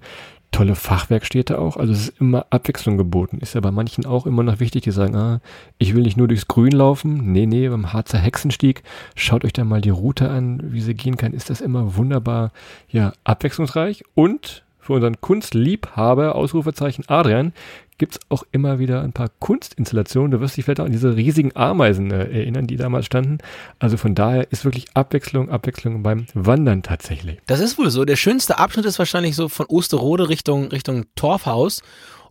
[0.52, 1.78] tolle Fachwerkstätte auch.
[1.78, 3.40] Also es ist immer Abwechslung geboten.
[3.40, 5.42] Ist ja bei manchen auch immer noch wichtig, die sagen, ah,
[5.78, 7.32] ich will nicht nur durchs Grün laufen.
[7.32, 8.84] Nee, nee, beim Harzer Hexenstieg,
[9.16, 11.34] schaut euch da mal die Route an, wie sie gehen kann.
[11.34, 12.52] Ist das immer wunderbar,
[12.90, 17.54] ja, abwechslungsreich und für unseren Kunstliebhaber, Ausrufezeichen Adrian,
[18.00, 20.32] gibt es auch immer wieder ein paar Kunstinstallationen.
[20.32, 23.38] Du wirst dich vielleicht auch an diese riesigen Ameisen äh, erinnern, die damals standen.
[23.78, 27.38] Also von daher ist wirklich Abwechslung, Abwechslung beim Wandern tatsächlich.
[27.46, 28.06] Das ist wohl so.
[28.06, 31.82] Der schönste Abschnitt ist wahrscheinlich so von Osterode Richtung, Richtung Torfhaus.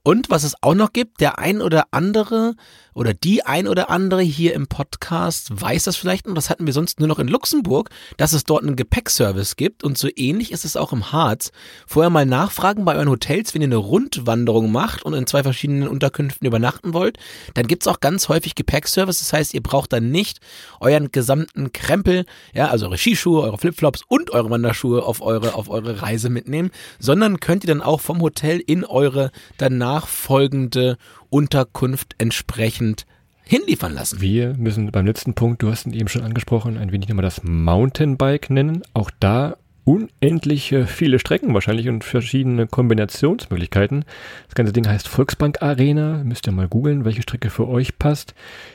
[0.03, 2.55] Und was es auch noch gibt, der ein oder andere
[2.99, 6.73] oder die ein oder andere hier im Podcast weiß das vielleicht und das hatten wir
[6.73, 10.65] sonst nur noch in Luxemburg, dass es dort einen Gepäckservice gibt und so ähnlich ist
[10.65, 11.53] es auch im Harz.
[11.87, 15.87] Vorher mal nachfragen bei euren Hotels, wenn ihr eine Rundwanderung macht und in zwei verschiedenen
[15.87, 17.19] Unterkünften übernachten wollt,
[17.55, 20.41] dann gibt's auch ganz häufig Gepäckservice, das heißt, ihr braucht dann nicht
[20.81, 25.71] euren gesamten Krempel, ja, also eure Skischuhe, eure Flipflops und eure Wanderschuhe auf eure, auf
[25.71, 30.99] eure Reise mitnehmen, sondern könnt ihr dann auch vom Hotel in eure danach folgende
[31.31, 33.07] Unterkunft entsprechend
[33.43, 34.21] hinliefern lassen.
[34.21, 37.43] Wir müssen beim letzten Punkt, du hast ihn eben schon angesprochen, ein wenig nochmal das
[37.43, 38.83] Mountainbike nennen.
[38.93, 44.05] Auch da unendlich viele Strecken wahrscheinlich und verschiedene Kombinationsmöglichkeiten.
[44.47, 46.23] Das ganze Ding heißt Volksbank Arena.
[46.25, 48.35] Müsst ihr mal googeln, welche Strecke für euch passt.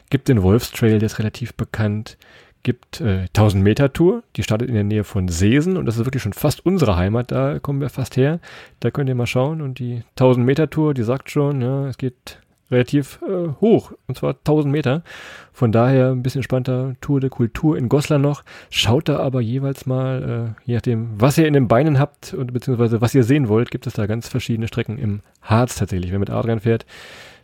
[0.10, 2.18] Gibt den Wolfstrail, der ist relativ bekannt.
[2.64, 6.06] Gibt äh, 1000 Meter Tour, die startet in der Nähe von Seesen und das ist
[6.06, 8.40] wirklich schon fast unsere Heimat, da kommen wir fast her.
[8.80, 11.98] Da könnt ihr mal schauen und die 1000 Meter Tour, die sagt schon, ja, es
[11.98, 12.40] geht
[12.74, 15.04] relativ äh, hoch, und zwar 1000 Meter.
[15.52, 18.44] Von daher ein bisschen entspannter Tour de Kultur in Goslar noch.
[18.70, 22.54] Schaut da aber jeweils mal, äh, je nachdem, was ihr in den Beinen habt und
[22.54, 26.12] beziehungsweise was ihr sehen wollt, gibt es da ganz verschiedene Strecken im Harz tatsächlich.
[26.12, 26.86] Wer mit Adrian fährt,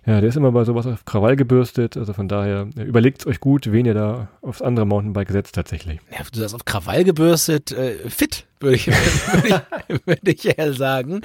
[0.06, 1.98] ja, der ist immer bei sowas auf Krawall gebürstet.
[1.98, 6.00] Also von daher überlegt euch gut, wen ihr da aufs andere Mountainbike setzt tatsächlich.
[6.12, 8.88] Ja, du hast auf Krawall gebürstet, äh, fit, würde ich,
[9.34, 11.22] würde ich, würde ich eher sagen.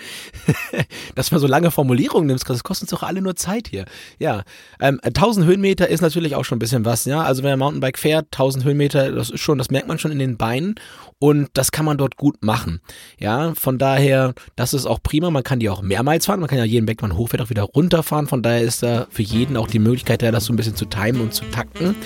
[1.14, 3.85] Dass man so lange Formulierungen nimmst, das kostet uns doch alle nur Zeit hier.
[4.18, 4.44] Ja,
[4.81, 7.23] ähm, 1000 Höhenmeter ist natürlich auch schon ein bisschen was, ja.
[7.23, 10.37] Also wer Mountainbike fährt, 1000 Höhenmeter, das ist schon, das merkt man schon in den
[10.37, 10.77] Beinen
[11.18, 12.81] und das kann man dort gut machen.
[13.18, 15.31] Ja, von daher, das ist auch prima.
[15.31, 16.40] Man kann die auch mehrmals fahren.
[16.40, 18.27] Man kann ja jeden Berg, man hochfährt, auch wieder runterfahren.
[18.27, 20.85] Von daher ist da für jeden auch die Möglichkeit, da das so ein bisschen zu
[20.85, 21.97] timen und zu takten.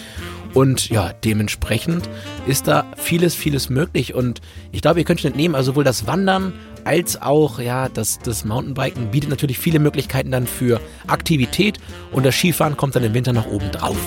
[0.59, 2.11] Und ja, dementsprechend
[2.49, 4.12] ist da vieles, vieles möglich.
[4.12, 4.40] Und
[4.73, 8.44] ich glaube, ihr könnt schon entnehmen, also sowohl das Wandern als auch ja, das, das
[8.44, 11.79] Mountainbiken bietet natürlich viele Möglichkeiten dann für Aktivität.
[12.11, 13.99] Und das Skifahren kommt dann im Winter noch oben drauf.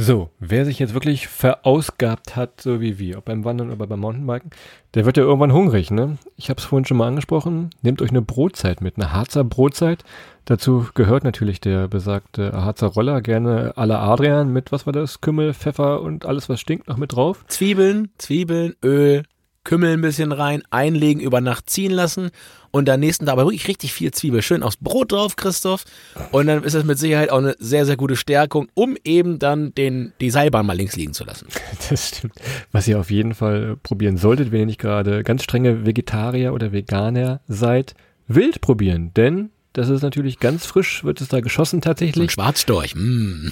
[0.00, 3.98] So, wer sich jetzt wirklich verausgabt hat, so wie wir, ob beim Wandern oder beim
[3.98, 4.52] Mountainbiken,
[4.94, 6.18] der wird ja irgendwann hungrig, ne?
[6.36, 7.70] Ich habe es vorhin schon mal angesprochen.
[7.82, 10.04] Nehmt euch eine Brotzeit mit, eine Harzer Brotzeit.
[10.44, 15.20] Dazu gehört natürlich der besagte Harzer Roller, gerne à la Adrian mit, was war das,
[15.20, 17.44] Kümmel, Pfeffer und alles, was stinkt, noch mit drauf.
[17.48, 19.24] Zwiebeln, Zwiebeln, Öl,
[19.68, 22.30] Kümmel ein bisschen rein, einlegen, über Nacht ziehen lassen
[22.70, 24.40] und dann nächsten Tag aber wirklich richtig viel Zwiebel.
[24.40, 25.84] Schön aufs Brot drauf, Christoph.
[26.32, 29.74] Und dann ist das mit Sicherheit auch eine sehr, sehr gute Stärkung, um eben dann
[29.74, 31.48] den, die Seilbahn mal links liegen zu lassen.
[31.90, 32.32] Das stimmt.
[32.72, 36.72] Was ihr auf jeden Fall probieren solltet, wenn ihr nicht gerade ganz strenge Vegetarier oder
[36.72, 37.94] Veganer seid,
[38.26, 39.12] wild probieren.
[39.14, 42.22] Denn das ist natürlich ganz frisch, wird es da geschossen tatsächlich.
[42.22, 43.48] Und Schwarzdorch, mm.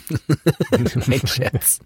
[1.07, 1.81] Mein Scherz.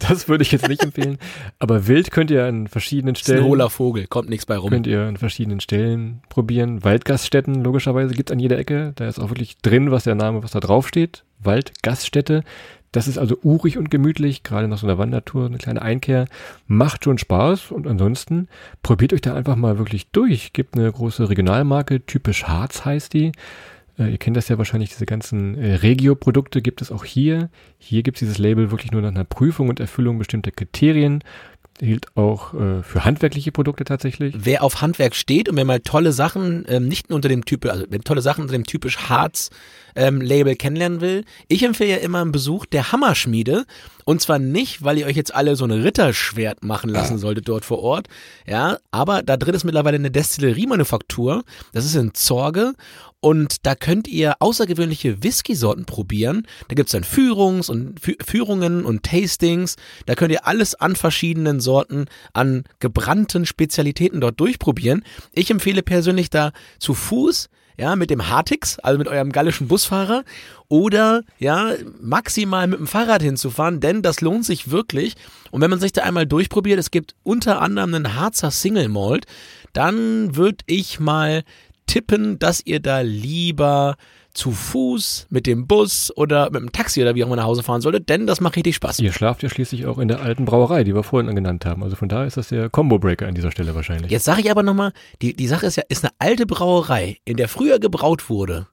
[0.00, 1.18] Das würde ich jetzt nicht empfehlen.
[1.58, 3.38] Aber wild könnt ihr an verschiedenen Stellen.
[3.38, 4.70] Ist ein hohler Vogel, kommt nichts bei rum.
[4.70, 6.84] Könnt ihr an verschiedenen Stellen probieren.
[6.84, 8.92] Waldgaststätten, logischerweise, gibt's an jeder Ecke.
[8.96, 11.24] Da ist auch wirklich drin, was der Name, was da draufsteht.
[11.38, 12.42] Waldgaststätte.
[12.92, 16.26] Das ist also urig und gemütlich, gerade nach so einer Wandertour, eine kleine Einkehr.
[16.66, 18.48] Macht schon Spaß und ansonsten
[18.82, 20.52] probiert euch da einfach mal wirklich durch.
[20.52, 23.32] Gibt eine große Regionalmarke, typisch Harz heißt die.
[23.98, 27.50] Äh, ihr kennt das ja wahrscheinlich, diese ganzen äh, Regio-Produkte gibt es auch hier.
[27.78, 31.22] Hier gibt es dieses Label wirklich nur nach einer Prüfung und Erfüllung bestimmter Kriterien
[31.80, 34.34] hielt auch äh, für handwerkliche Produkte tatsächlich.
[34.36, 37.64] Wer auf Handwerk steht und wer mal tolle Sachen, ähm, nicht nur unter dem Typ,
[37.66, 39.50] also tolle Sachen unter dem typisch Harz
[39.96, 43.64] ähm, Label kennenlernen will, ich empfehle ja immer einen Besuch der Hammerschmiede.
[44.08, 47.66] Und zwar nicht, weil ihr euch jetzt alle so ein Ritterschwert machen lassen solltet dort
[47.66, 48.08] vor Ort.
[48.46, 51.44] Ja, aber da drin ist mittlerweile eine Destilleriemanufaktur.
[51.74, 52.72] Das ist in Zorge.
[53.20, 56.46] Und da könnt ihr außergewöhnliche Whisky-Sorten probieren.
[56.68, 59.76] Da gibt's dann Führungs- und Fü Führungen und Tastings.
[60.06, 65.04] Da könnt ihr alles an verschiedenen Sorten, an gebrannten Spezialitäten dort durchprobieren.
[65.32, 70.24] Ich empfehle persönlich da zu Fuß ja, mit dem Hartix, also mit eurem gallischen Busfahrer,
[70.68, 75.14] oder ja, maximal mit dem Fahrrad hinzufahren, denn das lohnt sich wirklich.
[75.50, 79.26] Und wenn man sich da einmal durchprobiert, es gibt unter anderem einen Harzer Single Malt,
[79.72, 81.44] dann würde ich mal
[81.86, 83.96] tippen, dass ihr da lieber
[84.38, 87.62] zu Fuß, mit dem Bus oder mit dem Taxi oder wie auch immer nach Hause
[87.62, 89.00] fahren solltet, denn das macht richtig Spaß.
[89.00, 91.82] Ihr schlaft ja schließlich auch in der alten Brauerei, die wir vorhin genannt haben.
[91.82, 94.10] Also von daher ist das der Combo-Breaker an dieser Stelle wahrscheinlich.
[94.10, 97.36] Jetzt sage ich aber nochmal, die, die Sache ist ja, ist eine alte Brauerei, in
[97.36, 98.68] der früher gebraut wurde.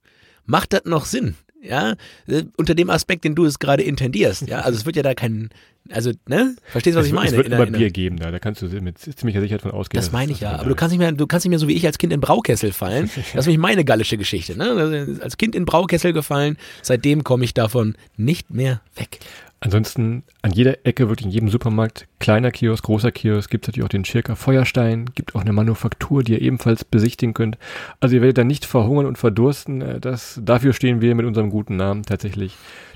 [0.45, 1.35] Macht das noch Sinn?
[1.67, 1.95] Ja,
[2.27, 4.47] äh, unter dem Aspekt, den du es gerade intendierst.
[4.47, 5.49] Ja, also es wird ja da kein,
[5.91, 6.55] also, ne?
[6.71, 7.27] Verstehst du, was es, ich meine?
[7.27, 9.71] Es wird In immer in Bier geben da, da kannst du mit ziemlicher Sicherheit von
[9.71, 10.01] ausgehen.
[10.01, 10.53] Das meine ich ja.
[10.53, 12.11] das Aber du kannst nicht mehr, du kannst nicht mehr so wie ich als Kind
[12.11, 13.09] in Braukessel fallen.
[13.35, 14.57] Das ist nämlich meine gallische Geschichte.
[14.57, 14.71] Ne?
[14.71, 19.19] Also Als Kind in Braukessel gefallen, seitdem komme ich davon nicht mehr weg.
[19.61, 23.85] Ansonsten an jeder Ecke, wirklich in jedem Supermarkt, kleiner Kiosk, großer Kiosk, gibt es natürlich
[23.85, 27.57] auch den Schirker Feuerstein, gibt auch eine Manufaktur, die ihr ebenfalls besichtigen könnt.
[27.99, 29.81] Also ihr werdet da nicht verhungern und verdursten.
[29.81, 32.55] Äh, das, dafür stehen wir mit unserem guten Namen tatsächlich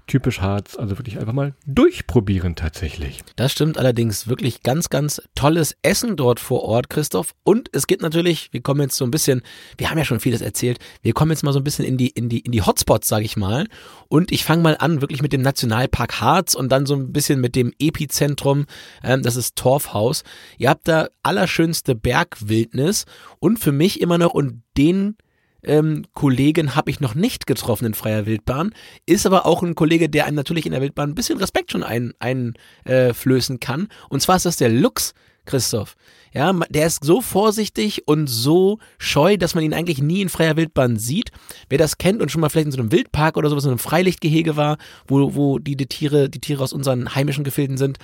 [0.09, 0.75] typisch Harz.
[0.75, 3.21] Also wirklich einfach mal durchprobieren tatsächlich.
[3.35, 7.33] Das stimmt allerdings wirklich ganz, ganz tolles Essen dort vor Ort, Christoph.
[7.43, 9.41] Und es gibt natürlich, wir kommen jetzt so ein bisschen,
[9.77, 12.09] wir haben ja schon vieles erzählt, wir kommen jetzt mal so ein bisschen in die,
[12.09, 13.67] in die, in die Hotspots, sage ich mal.
[14.07, 17.39] Und ich fange mal an, wirklich mit dem Nationalpark Harz und dann so ein bisschen
[17.39, 18.65] mit dem Epizentrum,
[19.03, 20.23] ähm, das ist Torfhaus.
[20.57, 23.05] Ihr habt da allerschönste Bergwildnis
[23.39, 25.15] und für mich immer noch und den
[25.63, 28.73] ähm, Kollegen habe ich noch nicht getroffen in freier Wildbahn,
[29.05, 31.83] ist aber auch ein Kollege, der einem natürlich in der Wildbahn ein bisschen Respekt schon
[31.83, 32.53] einflößen ein,
[32.85, 33.87] äh, kann.
[34.09, 35.13] Und zwar ist das der Lux,
[35.49, 35.95] Christoph.
[36.31, 40.57] Ja, der ist so vorsichtig und so scheu, dass man ihn eigentlich nie in freier
[40.57, 41.31] Wildbahn sieht.
[41.69, 43.79] Wer das kennt und schon mal vielleicht in so einem Wildpark oder sowas, in einem
[43.79, 47.97] Freilichtgehege war, wo, wo die, die Tiere, die Tiere aus unseren heimischen Gefilden sind,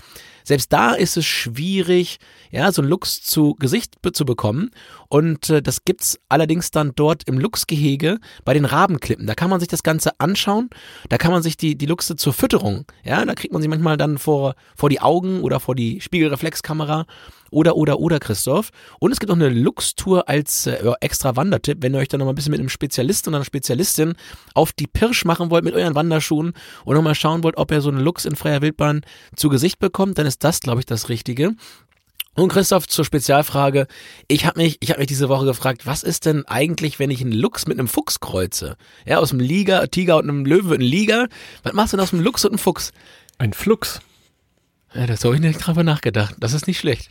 [0.43, 2.17] selbst da ist es schwierig,
[2.49, 4.71] ja, so ein Luchs zu Gesicht zu bekommen.
[5.09, 9.27] Und äh, das gibt's allerdings dann dort im Luchsgehege bei den Rabenklippen.
[9.27, 10.69] Da kann man sich das Ganze anschauen.
[11.09, 13.97] Da kann man sich die, die Luchse zur Fütterung, ja, da kriegt man sie manchmal
[13.97, 17.05] dann vor, vor die Augen oder vor die Spiegelreflexkamera
[17.51, 18.71] oder, oder, oder, Christoph.
[18.99, 22.25] Und es gibt noch eine Lux-Tour als äh, extra Wandertipp, wenn ihr euch dann noch
[22.25, 24.15] mal ein bisschen mit einem Spezialisten oder einer Spezialistin
[24.53, 27.81] auf die Pirsch machen wollt mit euren Wanderschuhen und noch mal schauen wollt, ob ihr
[27.81, 29.01] so einen Lux in freier Wildbahn
[29.35, 31.55] zu Gesicht bekommt, dann ist das, glaube ich, das Richtige.
[32.35, 33.87] Und Christoph zur Spezialfrage.
[34.27, 37.21] Ich habe mich, ich habe mich diese Woche gefragt, was ist denn eigentlich, wenn ich
[37.21, 38.75] einen Luchs mit einem Fuchs kreuze?
[39.05, 41.27] Ja, aus einem Liga, Tiger und einem Löwen wird ein Liga.
[41.63, 42.91] Was machst du denn aus einem Luchs und einem Fuchs?
[43.37, 44.01] Ein Flux.
[44.95, 46.35] Ja, das habe ich nicht drüber nachgedacht.
[46.39, 47.09] Das ist nicht schlecht.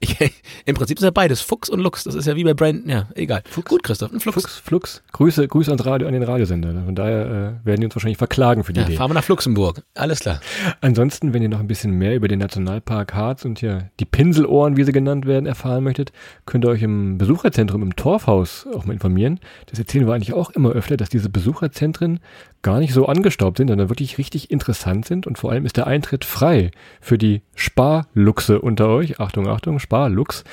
[0.00, 0.16] Ich,
[0.64, 2.04] Im Prinzip ist ja beides Fuchs und Lux.
[2.04, 2.88] Das ist ja wie bei Brandon.
[2.88, 3.42] Ja, egal.
[3.48, 3.68] Fuchs.
[3.68, 4.34] Gut, Christoph, ein Flux.
[4.34, 5.02] Flux, Flux.
[5.12, 6.72] Grüße, Grüße ans Radio, an den Radiosender.
[6.84, 8.96] Von daher äh, werden die uns wahrscheinlich verklagen für die ja, Idee.
[8.96, 9.82] Fahren wir nach Luxemburg.
[9.94, 10.40] Alles klar.
[10.80, 14.76] Ansonsten, wenn ihr noch ein bisschen mehr über den Nationalpark Harz und hier die Pinselohren,
[14.76, 16.12] wie sie genannt werden, erfahren möchtet,
[16.44, 19.38] könnt ihr euch im Besucherzentrum im Torfhaus auch mal informieren.
[19.66, 22.20] Das erzählen wir eigentlich auch immer öfter, dass diese Besucherzentren
[22.62, 25.86] gar nicht so angestaubt sind, sondern wirklich richtig interessant sind und vor allem ist der
[25.86, 29.20] Eintritt frei für die Sparluchse unter euch.
[29.20, 30.44] Achtung, Achtung, Sparlux.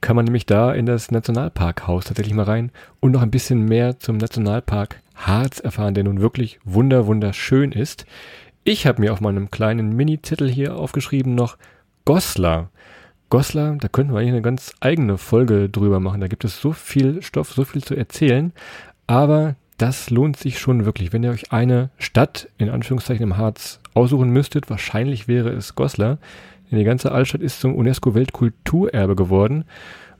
[0.00, 2.70] Kann man nämlich da in das Nationalparkhaus tatsächlich mal rein
[3.00, 8.06] und noch ein bisschen mehr zum Nationalpark Harz erfahren, der nun wirklich wunder, wunderschön ist.
[8.64, 11.56] Ich habe mir auf meinem kleinen Mini-Zettel hier aufgeschrieben noch
[12.04, 12.70] Goslar.
[13.30, 16.20] Goslar, da könnten wir eigentlich eine ganz eigene Folge drüber machen.
[16.20, 18.52] Da gibt es so viel Stoff, so viel zu erzählen.
[19.06, 21.12] Aber das lohnt sich schon wirklich.
[21.12, 26.18] Wenn ihr euch eine Stadt in Anführungszeichen im Harz aussuchen müsstet, wahrscheinlich wäre es Goslar.
[26.70, 29.64] Denn die ganze Altstadt ist zum UNESCO-Weltkulturerbe geworden.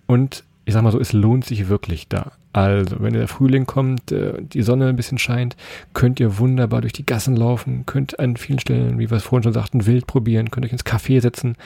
[0.07, 2.33] Und ich sag mal so, es lohnt sich wirklich da.
[2.53, 5.57] Also, wenn der Frühling kommt, äh, die Sonne ein bisschen scheint,
[5.95, 9.43] könnt ihr wunderbar durch die Gassen laufen, könnt an vielen Stellen, wie wir es vorhin
[9.43, 11.57] schon sagten, wild probieren, könnt euch ins Café setzen.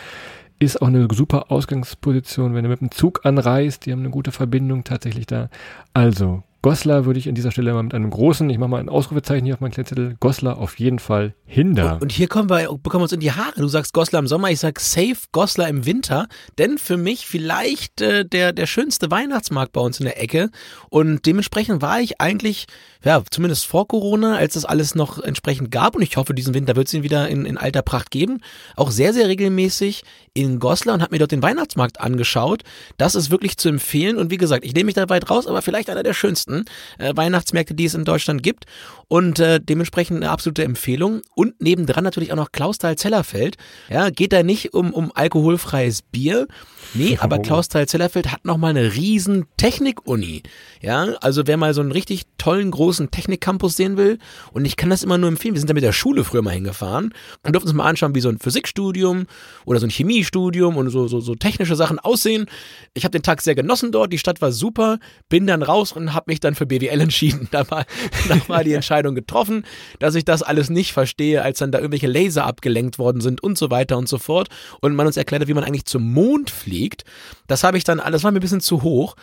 [0.59, 3.85] Ist auch eine super Ausgangsposition, wenn ihr mit dem Zug anreist.
[3.85, 5.51] Die haben eine gute Verbindung tatsächlich da.
[5.93, 8.89] Also, Goslar würde ich an dieser Stelle mal mit einem großen, ich mache mal ein
[8.89, 11.99] Ausrufezeichen hier auf meinen Kletterzettel, Goslar auf jeden Fall hinder.
[12.01, 13.61] Und hier kommen wir, bekommen wir uns in die Haare.
[13.61, 16.27] Du sagst Goslar im Sommer, ich sag safe Goslar im Winter,
[16.59, 20.51] denn für mich vielleicht äh, der, der schönste Weihnachtsmarkt bei uns in der Ecke
[20.91, 22.67] und dementsprechend war ich eigentlich,
[23.07, 26.75] ja, zumindest vor Corona, als das alles noch entsprechend gab und ich hoffe, diesen Winter
[26.75, 28.41] wird es ihn wieder in, in alter Pracht geben,
[28.75, 30.03] auch sehr, sehr regelmäßig
[30.35, 32.65] in Goslar und habe mir dort den Weihnachtsmarkt angeschaut.
[32.99, 35.63] Das ist wirklich zu empfehlen und wie gesagt, ich nehme mich da weit raus, aber
[35.63, 36.65] vielleicht einer der schönsten
[36.99, 38.65] äh, Weihnachtsmärkte, die es in Deutschland gibt.
[39.09, 41.23] Und äh, dementsprechend eine absolute Empfehlung.
[41.37, 43.57] Und nebendran natürlich auch noch Klausthal-Zellerfeld.
[43.89, 46.49] Ja, geht da nicht um, um alkoholfreies Bier.
[46.95, 50.43] Nee, aber Klausthal-Zellerfeld hat nochmal eine riesen Technik-Uni.
[50.81, 54.19] Ja, also wer mal so einen richtig tollen, großen Technik-Campus sehen will,
[54.53, 56.51] und ich kann das immer nur empfehlen, wir sind da mit der Schule früher mal
[56.51, 57.15] hingefahren
[57.45, 59.27] und durften uns mal anschauen, wie so ein Physikstudium
[59.65, 62.47] oder so ein Chemiestudium und so, so, so technische Sachen aussehen.
[62.95, 66.13] Ich habe den Tag sehr genossen dort, die Stadt war super, bin dann raus und
[66.13, 67.49] habe mich dann für BWL entschieden.
[67.57, 67.87] Da war,
[68.29, 69.65] da war die Entscheidung getroffen,
[69.99, 73.59] dass ich das alles nicht verstehe, als dann da irgendwelche Laser abgelenkt worden sind und
[73.59, 74.49] so weiter und so fort.
[74.81, 77.05] Und man uns erklärt wie man eigentlich zum Mond fliegt.
[77.47, 79.17] Das habe ich dann, alles war mir ein bisschen zu hoch.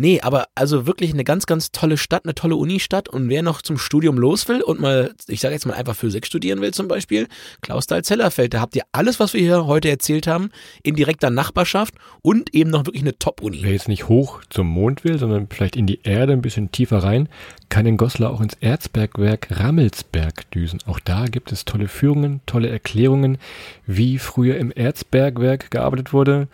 [0.00, 3.08] Nee, aber also wirklich eine ganz, ganz tolle Stadt, eine tolle Unistadt.
[3.08, 6.24] Und wer noch zum Studium los will und mal, ich sage jetzt mal einfach Physik
[6.24, 7.26] studieren will zum Beispiel,
[7.62, 10.50] Klausthal-Zellerfeld, da habt ihr alles, was wir hier heute erzählt haben,
[10.84, 13.58] in direkter Nachbarschaft und eben noch wirklich eine Top-Uni.
[13.62, 16.98] Wer jetzt nicht hoch zum Mond will, sondern vielleicht in die Erde ein bisschen tiefer
[16.98, 17.28] rein,
[17.68, 20.78] kann in Goslar auch ins Erzbergwerk Rammelsberg düsen.
[20.86, 23.38] Auch da gibt es tolle Führungen, tolle Erklärungen,
[23.84, 26.46] wie früher im Erzbergwerk gearbeitet wurde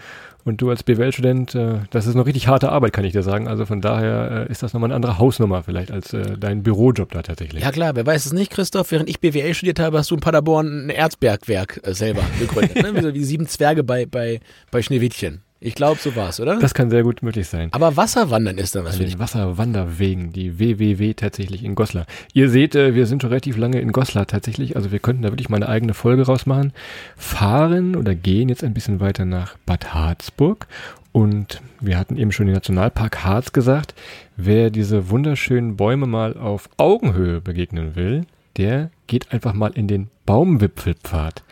[0.45, 3.49] Und du als BWL-Student, äh, das ist noch richtig harte Arbeit, kann ich dir sagen.
[3.49, 7.13] Also von daher äh, ist das nochmal eine andere Hausnummer vielleicht als äh, dein Bürojob
[7.13, 7.63] da tatsächlich.
[7.63, 10.21] Ja klar, wer weiß es nicht, Christoph, während ich BWL studiert habe, hast du in
[10.21, 12.83] Paderborn ein Erzbergwerk äh, selber gegründet.
[12.83, 12.95] ne?
[12.95, 15.44] wie, so, wie sieben Zwerge bei, bei, bei Schneewittchen.
[15.61, 16.59] Ich glaube, so war's, oder?
[16.59, 17.71] Das kann sehr gut möglich sein.
[17.73, 19.15] Aber Wasserwandern ist dann Also natürlich.
[19.15, 22.07] den Wasserwanderwegen, die WWW tatsächlich in Goslar.
[22.35, 25.31] Ihr seht, äh, wir sind schon relativ lange in Goslar tatsächlich, also wir könnten da
[25.31, 26.73] wirklich mal eine eigene Folge rausmachen.
[27.17, 30.67] Fahren oder gehen jetzt ein bisschen weiter nach Bad Harzburg
[31.13, 33.95] und wir hatten eben schon den Nationalpark Harz gesagt.
[34.37, 40.09] Wer diese wunderschönen Bäume mal auf Augenhöhe begegnen will, der geht einfach mal in den
[40.27, 41.43] Baumwipfelpfad.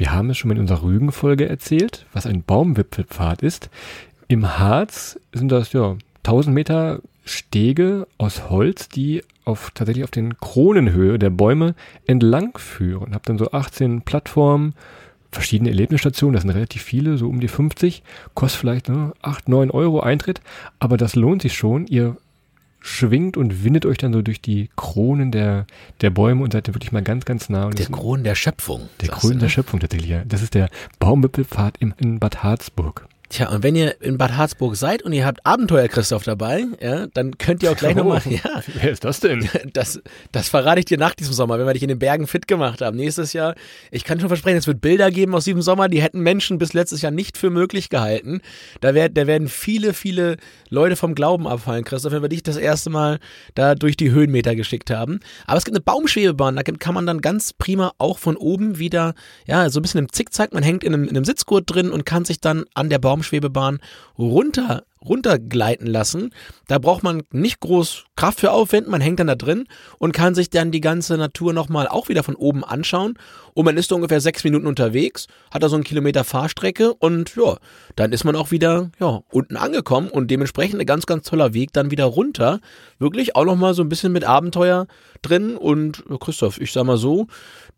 [0.00, 3.68] Wir haben es schon in unserer Rügenfolge erzählt, was ein Baumwipfelpfad ist.
[4.28, 10.38] Im Harz sind das ja 1000 Meter Stege aus Holz, die auf tatsächlich auf den
[10.38, 11.74] Kronenhöhe der Bäume
[12.06, 13.14] entlang führen.
[13.14, 14.72] Habt dann so 18 Plattformen,
[15.32, 19.70] verschiedene Erlebnisstationen, das sind relativ viele, so um die 50, kostet vielleicht ne, 8, 9
[19.70, 20.40] Euro Eintritt,
[20.78, 21.86] aber das lohnt sich schon.
[21.86, 22.16] Ihr
[22.80, 25.66] schwingt und windet euch dann so durch die Kronen der,
[26.00, 27.66] der Bäume und seid dann wirklich mal ganz, ganz nah.
[27.66, 28.88] Und Der das- Kron der Schöpfung.
[29.00, 29.50] der Kronen du, der ne?
[29.50, 30.22] Schöpfung tatsächlich, ja.
[30.24, 33.06] Das ist der Baumwipfelpfad im, in Bad Harzburg.
[33.30, 37.06] Tja, und wenn ihr in Bad Harzburg seid und ihr habt Abenteuer Christoph dabei, ja,
[37.06, 37.98] dann könnt ihr auch gleich Oh.
[37.98, 39.48] nochmal, ja, Wer ist das denn?
[39.72, 40.00] das,
[40.32, 42.80] das verrate ich dir nach diesem Sommer, wenn wir dich in den Bergen fit gemacht
[42.80, 42.96] haben.
[42.96, 43.54] Nächstes Jahr,
[43.92, 46.72] ich kann schon versprechen, es wird Bilder geben aus diesem Sommer, die hätten Menschen bis
[46.72, 48.40] letztes Jahr nicht für möglich gehalten.
[48.80, 50.36] Da, werd, da werden viele, viele
[50.68, 53.20] Leute vom Glauben abfallen, Christoph, wenn wir dich das erste Mal
[53.54, 55.20] da durch die Höhenmeter geschickt haben.
[55.46, 59.14] Aber es gibt eine Baumschwebebahn, da kann man dann ganz prima auch von oben wieder,
[59.46, 62.04] ja, so ein bisschen im Zickzack, man hängt in einem, in einem Sitzgurt drin und
[62.04, 63.80] kann sich dann an der Baumschwebebahn
[64.18, 66.30] runter runtergleiten lassen.
[66.66, 69.66] Da braucht man nicht groß Kraft für aufwenden, man hängt dann da drin
[69.98, 73.14] und kann sich dann die ganze Natur nochmal auch wieder von oben anschauen.
[73.54, 77.34] Und man ist da ungefähr sechs Minuten unterwegs, hat da so einen Kilometer Fahrstrecke und
[77.36, 77.56] ja,
[77.96, 81.72] dann ist man auch wieder ja, unten angekommen und dementsprechend ein ganz, ganz toller Weg
[81.72, 82.60] dann wieder runter.
[82.98, 84.86] Wirklich auch nochmal so ein bisschen mit Abenteuer
[85.22, 87.26] drin und Christoph, ich sag mal so,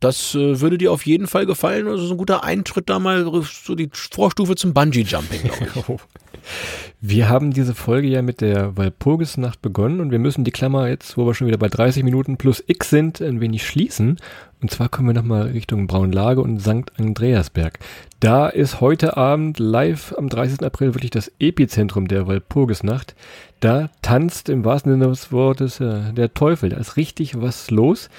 [0.01, 1.87] das äh, würde dir auf jeden Fall gefallen.
[1.87, 6.01] Also so ein guter Eintritt da mal, so die Vorstufe zum Bungee-Jumping, glaube ich.
[7.05, 11.19] Wir haben diese Folge ja mit der Walpurgisnacht begonnen und wir müssen die Klammer jetzt,
[11.19, 14.21] wo wir schon wieder bei 30 Minuten plus X sind, ein wenig schließen.
[14.61, 16.93] Und zwar kommen wir nochmal Richtung Braunlage und St.
[16.97, 17.81] Andreasberg.
[18.21, 20.63] Da ist heute Abend live am 30.
[20.63, 23.17] April wirklich das Epizentrum der Walpurgisnacht.
[23.59, 26.69] Da tanzt im wahrsten Sinne des Wortes äh, der Teufel.
[26.69, 28.11] Da ist richtig was los.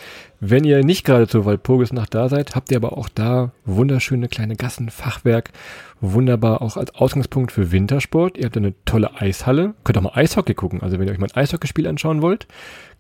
[0.42, 4.58] Wenn ihr nicht gerade zur Walpurgisnacht da seid, habt ihr aber auch da wunderschöne kleine
[4.58, 5.52] Gassen, Fachwerk,
[6.04, 8.38] wunderbar auch als Ausgangspunkt für Wintersport.
[8.38, 10.82] Ihr habt eine tolle Eishalle, könnt auch mal Eishockey gucken.
[10.82, 12.48] Also wenn ihr euch mal ein Eishockeyspiel anschauen wollt,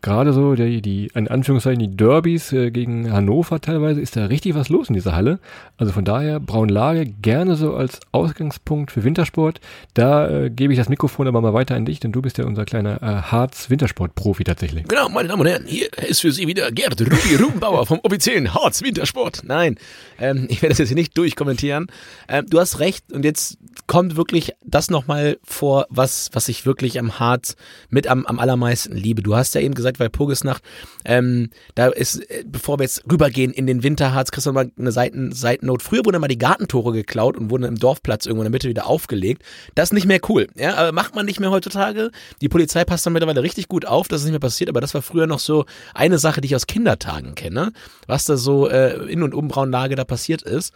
[0.04, 4.54] gerade so die, die in Anführungszeichen die Derbys äh, gegen Hannover teilweise, ist da richtig
[4.54, 5.40] was los in dieser Halle.
[5.78, 9.62] Also von daher Braunlage gerne so als Ausgangspunkt für Wintersport.
[9.94, 12.46] Da äh, gebe ich das Mikrofon aber mal weiter an dich, denn du bist ja
[12.46, 14.88] unser kleiner äh, Harz-Wintersport-Profi tatsächlich.
[14.88, 18.54] Genau, meine Damen und Herren, hier ist für Sie wieder Gerd Ruby Rubenbauer vom offiziellen
[18.54, 19.44] Harz Wintersport.
[19.46, 19.78] Nein,
[20.20, 21.88] ähm, ich werde das jetzt hier nicht durchkommentieren.
[22.28, 27.00] Ähm, du hast recht und jetzt kommt wirklich das nochmal vor, was, was ich wirklich
[27.00, 27.56] am Harz
[27.90, 29.22] mit am, am allermeisten liebe.
[29.22, 30.64] Du hast ja eben gesagt, weil Purgisnacht,
[31.06, 34.92] ähm, da ist, äh, bevor wir jetzt rübergehen in den Winterharz, kriegst du mal eine
[34.92, 35.84] Seiten, Seitennote.
[35.84, 38.88] Früher wurden mal die Gartentore geklaut und wurden im Dorfplatz irgendwo in der Mitte wieder
[38.88, 39.44] aufgelegt.
[39.76, 40.48] Das ist nicht mehr cool.
[40.56, 42.12] Ja, aber macht man nicht mehr heutzutage.
[42.42, 44.94] Die Polizei passt da mittlerweile richtig gut auf, dass es nicht mehr passiert, aber das
[44.94, 47.72] war früher noch so eine Sache, die ich aus Kindertagen kenne,
[48.08, 50.74] was da so äh, in und um Braunlage da passiert ist.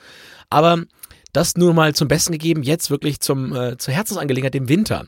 [0.50, 0.84] Aber
[1.34, 5.06] das nur mal zum Besten gegeben, jetzt wirklich zum, äh, zur Herzensangelegenheit, dem Winter.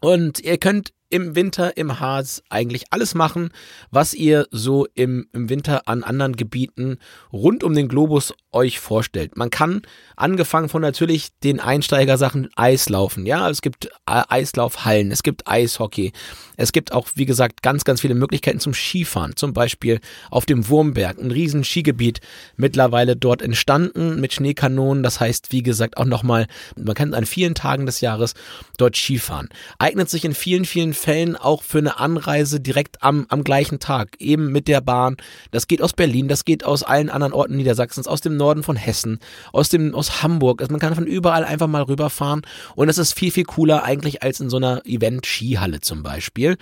[0.00, 3.50] Und ihr könnt im Winter im Harz eigentlich alles machen,
[3.90, 6.98] was ihr so im, im Winter an anderen Gebieten
[7.32, 9.36] rund um den Globus euch vorstellt.
[9.36, 9.82] Man kann,
[10.16, 13.26] angefangen von natürlich den Einsteigersachen, Eislaufen.
[13.26, 16.12] Ja, es gibt äh, Eislaufhallen, es gibt Eishockey.
[16.56, 19.36] Es gibt auch, wie gesagt, ganz, ganz viele Möglichkeiten zum Skifahren.
[19.36, 22.20] Zum Beispiel auf dem Wurmberg, ein riesen Skigebiet
[22.56, 25.02] mittlerweile dort entstanden mit Schneekanonen.
[25.02, 28.34] Das heißt, wie gesagt, auch nochmal, man kann an vielen Tagen des Jahres
[28.76, 29.48] dort Skifahren.
[29.78, 34.20] Eignet sich in vielen, vielen Fällen auch für eine Anreise direkt am, am gleichen Tag,
[34.20, 35.16] eben mit der Bahn.
[35.50, 38.76] Das geht aus Berlin, das geht aus allen anderen Orten Niedersachsens, aus dem Norden von
[38.76, 39.20] Hessen,
[39.52, 40.60] aus dem, aus Hamburg.
[40.60, 42.42] Also man kann von überall einfach mal rüberfahren
[42.74, 46.58] und das ist viel, viel cooler eigentlich als in so einer Event-Skihalle zum Beispiel.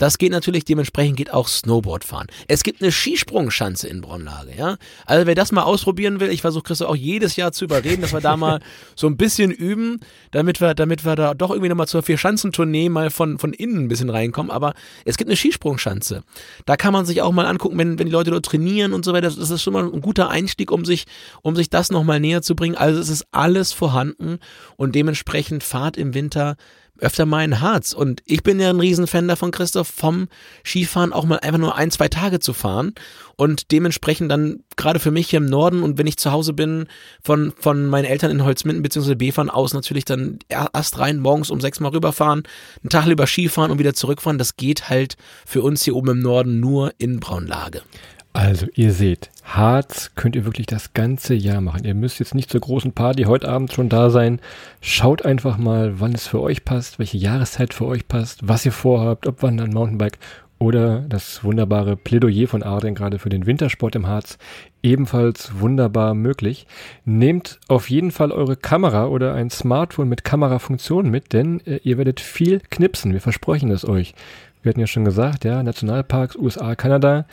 [0.00, 2.26] Das geht natürlich, dementsprechend geht auch Snowboard fahren.
[2.48, 4.78] Es gibt eine Skisprungschanze in Braunlage, ja.
[5.04, 8.14] Also wer das mal ausprobieren will, ich versuche Christoph auch jedes Jahr zu überreden, dass
[8.14, 8.60] wir da mal
[8.96, 13.10] so ein bisschen üben, damit wir, damit wir da doch irgendwie nochmal zur Vier-Schanzentournee mal
[13.10, 14.50] von, von innen ein bisschen reinkommen.
[14.50, 14.72] Aber
[15.04, 16.22] es gibt eine Skisprungschanze.
[16.64, 19.12] Da kann man sich auch mal angucken, wenn, wenn die Leute dort trainieren und so
[19.12, 19.28] weiter.
[19.28, 21.04] Das ist schon mal ein guter Einstieg, um sich,
[21.42, 22.74] um sich das nochmal näher zu bringen.
[22.74, 24.38] Also es ist alles vorhanden
[24.78, 26.56] und dementsprechend Fahrt im Winter
[27.00, 27.92] öfter mal in Harz.
[27.92, 30.28] Und ich bin ja ein Riesenfan davon, Christoph, vom
[30.64, 32.94] Skifahren auch mal einfach nur ein, zwei Tage zu fahren.
[33.36, 36.86] Und dementsprechend dann gerade für mich hier im Norden und wenn ich zu Hause bin,
[37.22, 39.14] von, von meinen Eltern in Holzminden bzw.
[39.14, 42.42] Befern aus natürlich dann erst rein, morgens um sechs Mal rüberfahren,
[42.82, 44.38] einen Tag lieber Skifahren und wieder zurückfahren.
[44.38, 47.82] Das geht halt für uns hier oben im Norden nur in Braunlage.
[48.32, 51.84] Also, ihr seht, Harz könnt ihr wirklich das ganze Jahr machen.
[51.84, 54.40] Ihr müsst jetzt nicht zur großen Party heute Abend schon da sein.
[54.80, 58.72] Schaut einfach mal, wann es für euch passt, welche Jahreszeit für euch passt, was ihr
[58.72, 60.18] vorhabt, ob Wandern, Mountainbike
[60.60, 64.38] oder das wunderbare Plädoyer von Arden gerade für den Wintersport im Harz.
[64.82, 66.66] Ebenfalls wunderbar möglich.
[67.04, 71.98] Nehmt auf jeden Fall eure Kamera oder ein Smartphone mit Kamerafunktion mit, denn äh, ihr
[71.98, 73.12] werdet viel knipsen.
[73.12, 74.14] Wir versprechen es euch.
[74.62, 77.24] Wir hatten ja schon gesagt, ja, Nationalparks, USA, Kanada.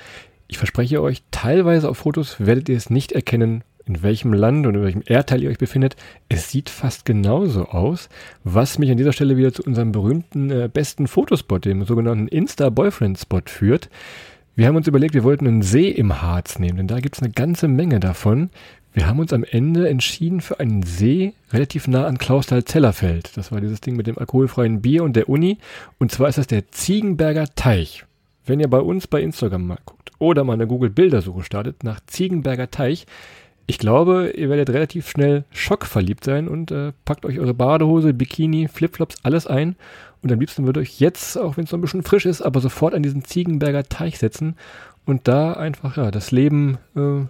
[0.48, 4.76] Ich verspreche euch, teilweise auf Fotos werdet ihr es nicht erkennen, in welchem Land und
[4.76, 5.96] in welchem Erdteil ihr euch befindet.
[6.30, 8.10] Es sieht fast genauso aus,
[8.44, 13.42] was mich an dieser Stelle wieder zu unserem berühmten äh, besten Fotospot, dem sogenannten Insta-Boyfriend-Spot
[13.46, 13.90] führt.
[14.56, 17.22] Wir haben uns überlegt, wir wollten einen See im Harz nehmen, denn da gibt es
[17.22, 18.50] eine ganze Menge davon.
[18.94, 23.38] Wir haben uns am Ende entschieden für einen See relativ nah an Klausthal-Zellerfeld.
[23.38, 25.60] Das war dieses Ding mit dem alkoholfreien Bier und der Uni.
[26.00, 28.07] Und zwar ist das der Ziegenberger Teich.
[28.48, 32.72] Wenn ihr bei uns bei Instagram mal guckt oder mal eine Google-Bildersuche startet nach Ziegenberger
[32.72, 33.06] Teich,
[33.70, 38.70] ich glaube, ihr werdet relativ schnell schockverliebt sein und äh, packt euch eure Badehose, Bikini,
[38.70, 39.76] Flipflops, alles ein.
[40.24, 42.62] Und am liebsten würdet euch jetzt, auch wenn es noch ein bisschen frisch ist, aber
[42.62, 44.56] sofort an diesen Ziegenberger Teich setzen
[45.06, 47.26] und da einfach ja, das Leben äh,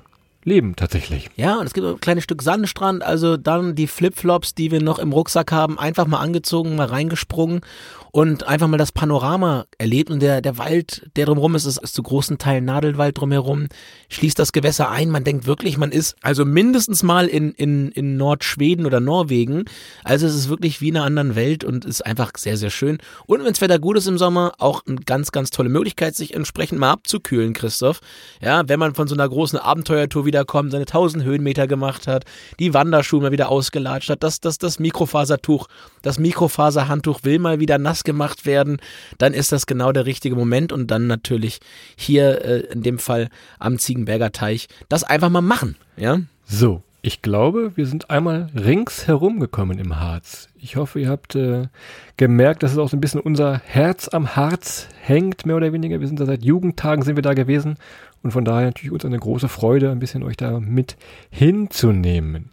[0.47, 1.29] leben tatsächlich.
[1.35, 4.97] Ja, und es gibt ein kleines Stück Sandstrand, also dann die Flipflops, die wir noch
[4.97, 7.61] im Rucksack haben, einfach mal angezogen, mal reingesprungen
[8.11, 11.93] und einfach mal das Panorama erlebt und der, der Wald, der drumherum ist, ist, ist
[11.93, 13.67] zu großen Teilen Nadelwald drumherum,
[14.09, 15.09] schließt das Gewässer ein.
[15.09, 19.65] Man denkt wirklich, man ist also mindestens mal in, in, in Nordschweden oder Norwegen.
[20.03, 22.97] Also es ist wirklich wie in einer anderen Welt und ist einfach sehr, sehr schön.
[23.25, 26.33] Und wenn das Wetter gut ist im Sommer, auch eine ganz, ganz tolle Möglichkeit, sich
[26.33, 27.99] entsprechend mal abzukühlen, Christoph.
[28.41, 32.25] Ja, wenn man von so einer großen Abenteuertour wiederkommt, seine 1000 Höhenmeter gemacht hat,
[32.59, 35.67] die Wanderschuhe mal wieder ausgelatscht hat, das, das, das Mikrofasertuch,
[36.03, 38.77] das Mikrofaserhandtuch will mal wieder nass gemacht werden,
[39.17, 41.59] dann ist das genau der richtige Moment und dann natürlich
[41.95, 46.19] hier äh, in dem Fall am Ziegenberger Teich das einfach mal machen, ja?
[46.45, 50.49] So, ich glaube, wir sind einmal ringsherum gekommen im Harz.
[50.59, 51.67] Ich hoffe, ihr habt äh,
[52.17, 55.99] gemerkt, dass es auch so ein bisschen unser Herz am Harz hängt, mehr oder weniger.
[55.99, 57.77] Wir sind da seit Jugendtagen sind wir da gewesen
[58.23, 60.97] und von daher natürlich uns eine große Freude, ein bisschen euch da mit
[61.29, 62.49] hinzunehmen.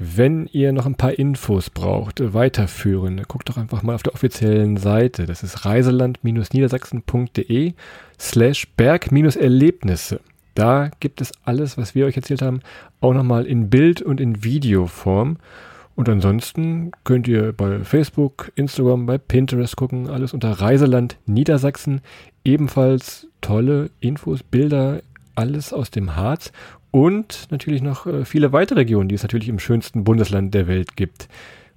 [0.00, 4.76] Wenn ihr noch ein paar Infos braucht, weiterführen, guckt doch einfach mal auf der offiziellen
[4.76, 5.26] Seite.
[5.26, 7.72] Das ist reiseland-niedersachsen.de
[8.18, 10.20] slash Berg-Erlebnisse.
[10.54, 12.60] Da gibt es alles, was wir euch erzählt haben,
[13.00, 15.38] auch nochmal in Bild- und in Videoform.
[15.96, 22.02] Und ansonsten könnt ihr bei Facebook, Instagram, bei Pinterest gucken, alles unter Reiseland Niedersachsen.
[22.44, 25.00] Ebenfalls tolle Infos, Bilder,
[25.38, 26.52] alles aus dem Harz
[26.90, 30.96] und natürlich noch äh, viele weitere Regionen, die es natürlich im schönsten Bundesland der Welt
[30.96, 31.28] gibt.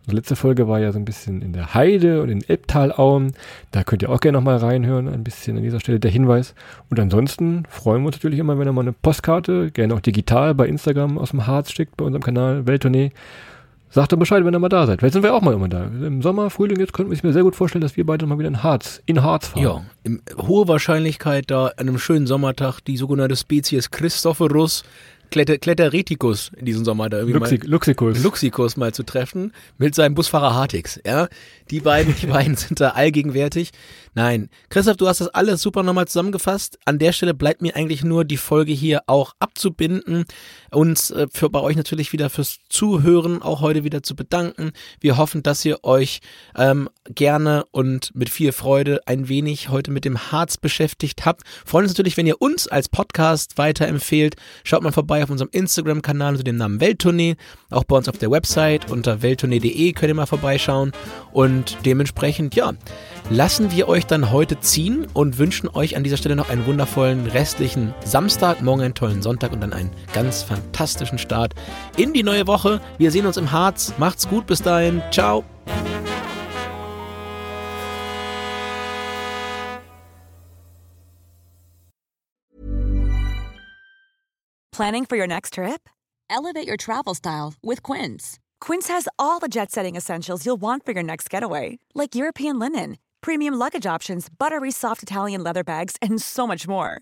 [0.02, 3.34] Unsere letzte Folge war ja so ein bisschen in der Heide und in Elbtalauen.
[3.70, 5.08] Da könnt ihr auch gerne nochmal reinhören.
[5.08, 6.56] Ein bisschen an dieser Stelle der Hinweis.
[6.90, 10.56] Und ansonsten freuen wir uns natürlich immer, wenn ihr mal eine Postkarte, gerne auch digital
[10.56, 13.12] bei Instagram aus dem Harz schickt, bei unserem Kanal Welttournee.
[13.94, 15.00] Sagt doch Bescheid, wenn ihr mal da seid.
[15.00, 15.84] Vielleicht sind wir auch mal immer da.
[15.84, 18.40] Im Sommer, Frühling, jetzt könnten wir es mir sehr gut vorstellen, dass wir beide mal
[18.40, 19.64] wieder in Harz, in Harz fahren.
[19.64, 24.84] Ja, in hohe Wahrscheinlichkeit da an einem schönen Sommertag die sogenannte Spezies Christophorus
[25.32, 28.22] Kletter, Kletteretikus in diesem Sommer da irgendwie Luxi mal, Luxikus.
[28.22, 31.00] Luxikus mal zu treffen mit seinem Busfahrer Hartix.
[31.06, 31.30] Ja,
[31.72, 33.72] die beiden, die beiden sind da allgegenwärtig.
[34.14, 36.78] Nein, Christoph, du hast das alles super nochmal zusammengefasst.
[36.84, 40.26] An der Stelle bleibt mir eigentlich nur die Folge hier auch abzubinden,
[40.72, 44.72] uns äh, für bei euch natürlich wieder fürs Zuhören auch heute wieder zu bedanken.
[45.00, 46.22] Wir hoffen, dass ihr euch
[46.56, 51.44] ähm, gerne und mit viel Freude ein wenig heute mit dem Harz beschäftigt habt.
[51.66, 54.36] Freuen uns natürlich, wenn ihr uns als Podcast weiterempfehlt.
[54.64, 57.36] Schaut mal vorbei auf unserem Instagram-Kanal unter dem Namen Welttournee.
[57.70, 60.94] Auch bei uns auf der Website unter welttournee.de könnt ihr mal vorbeischauen.
[61.34, 62.74] Und dementsprechend, ja,
[63.30, 67.28] lassen wir euch dann heute ziehen und wünschen euch an dieser Stelle noch einen wundervollen
[67.28, 71.54] restlichen Samstag, morgen einen tollen Sonntag und dann einen ganz fantastischen fantastischen Start
[71.98, 72.80] in die neue Woche.
[72.98, 73.94] Wir sehen uns im Harz.
[73.98, 75.02] Macht's gut bis dahin.
[75.12, 75.44] Ciao.
[84.72, 85.90] Planning for your next trip?
[86.30, 88.40] Elevate your travel style with Quince.
[88.62, 92.98] Quince has all the jet-setting essentials you'll want for your next getaway, like European linen,
[93.20, 97.02] premium luggage options, buttery soft Italian leather bags, and so much more.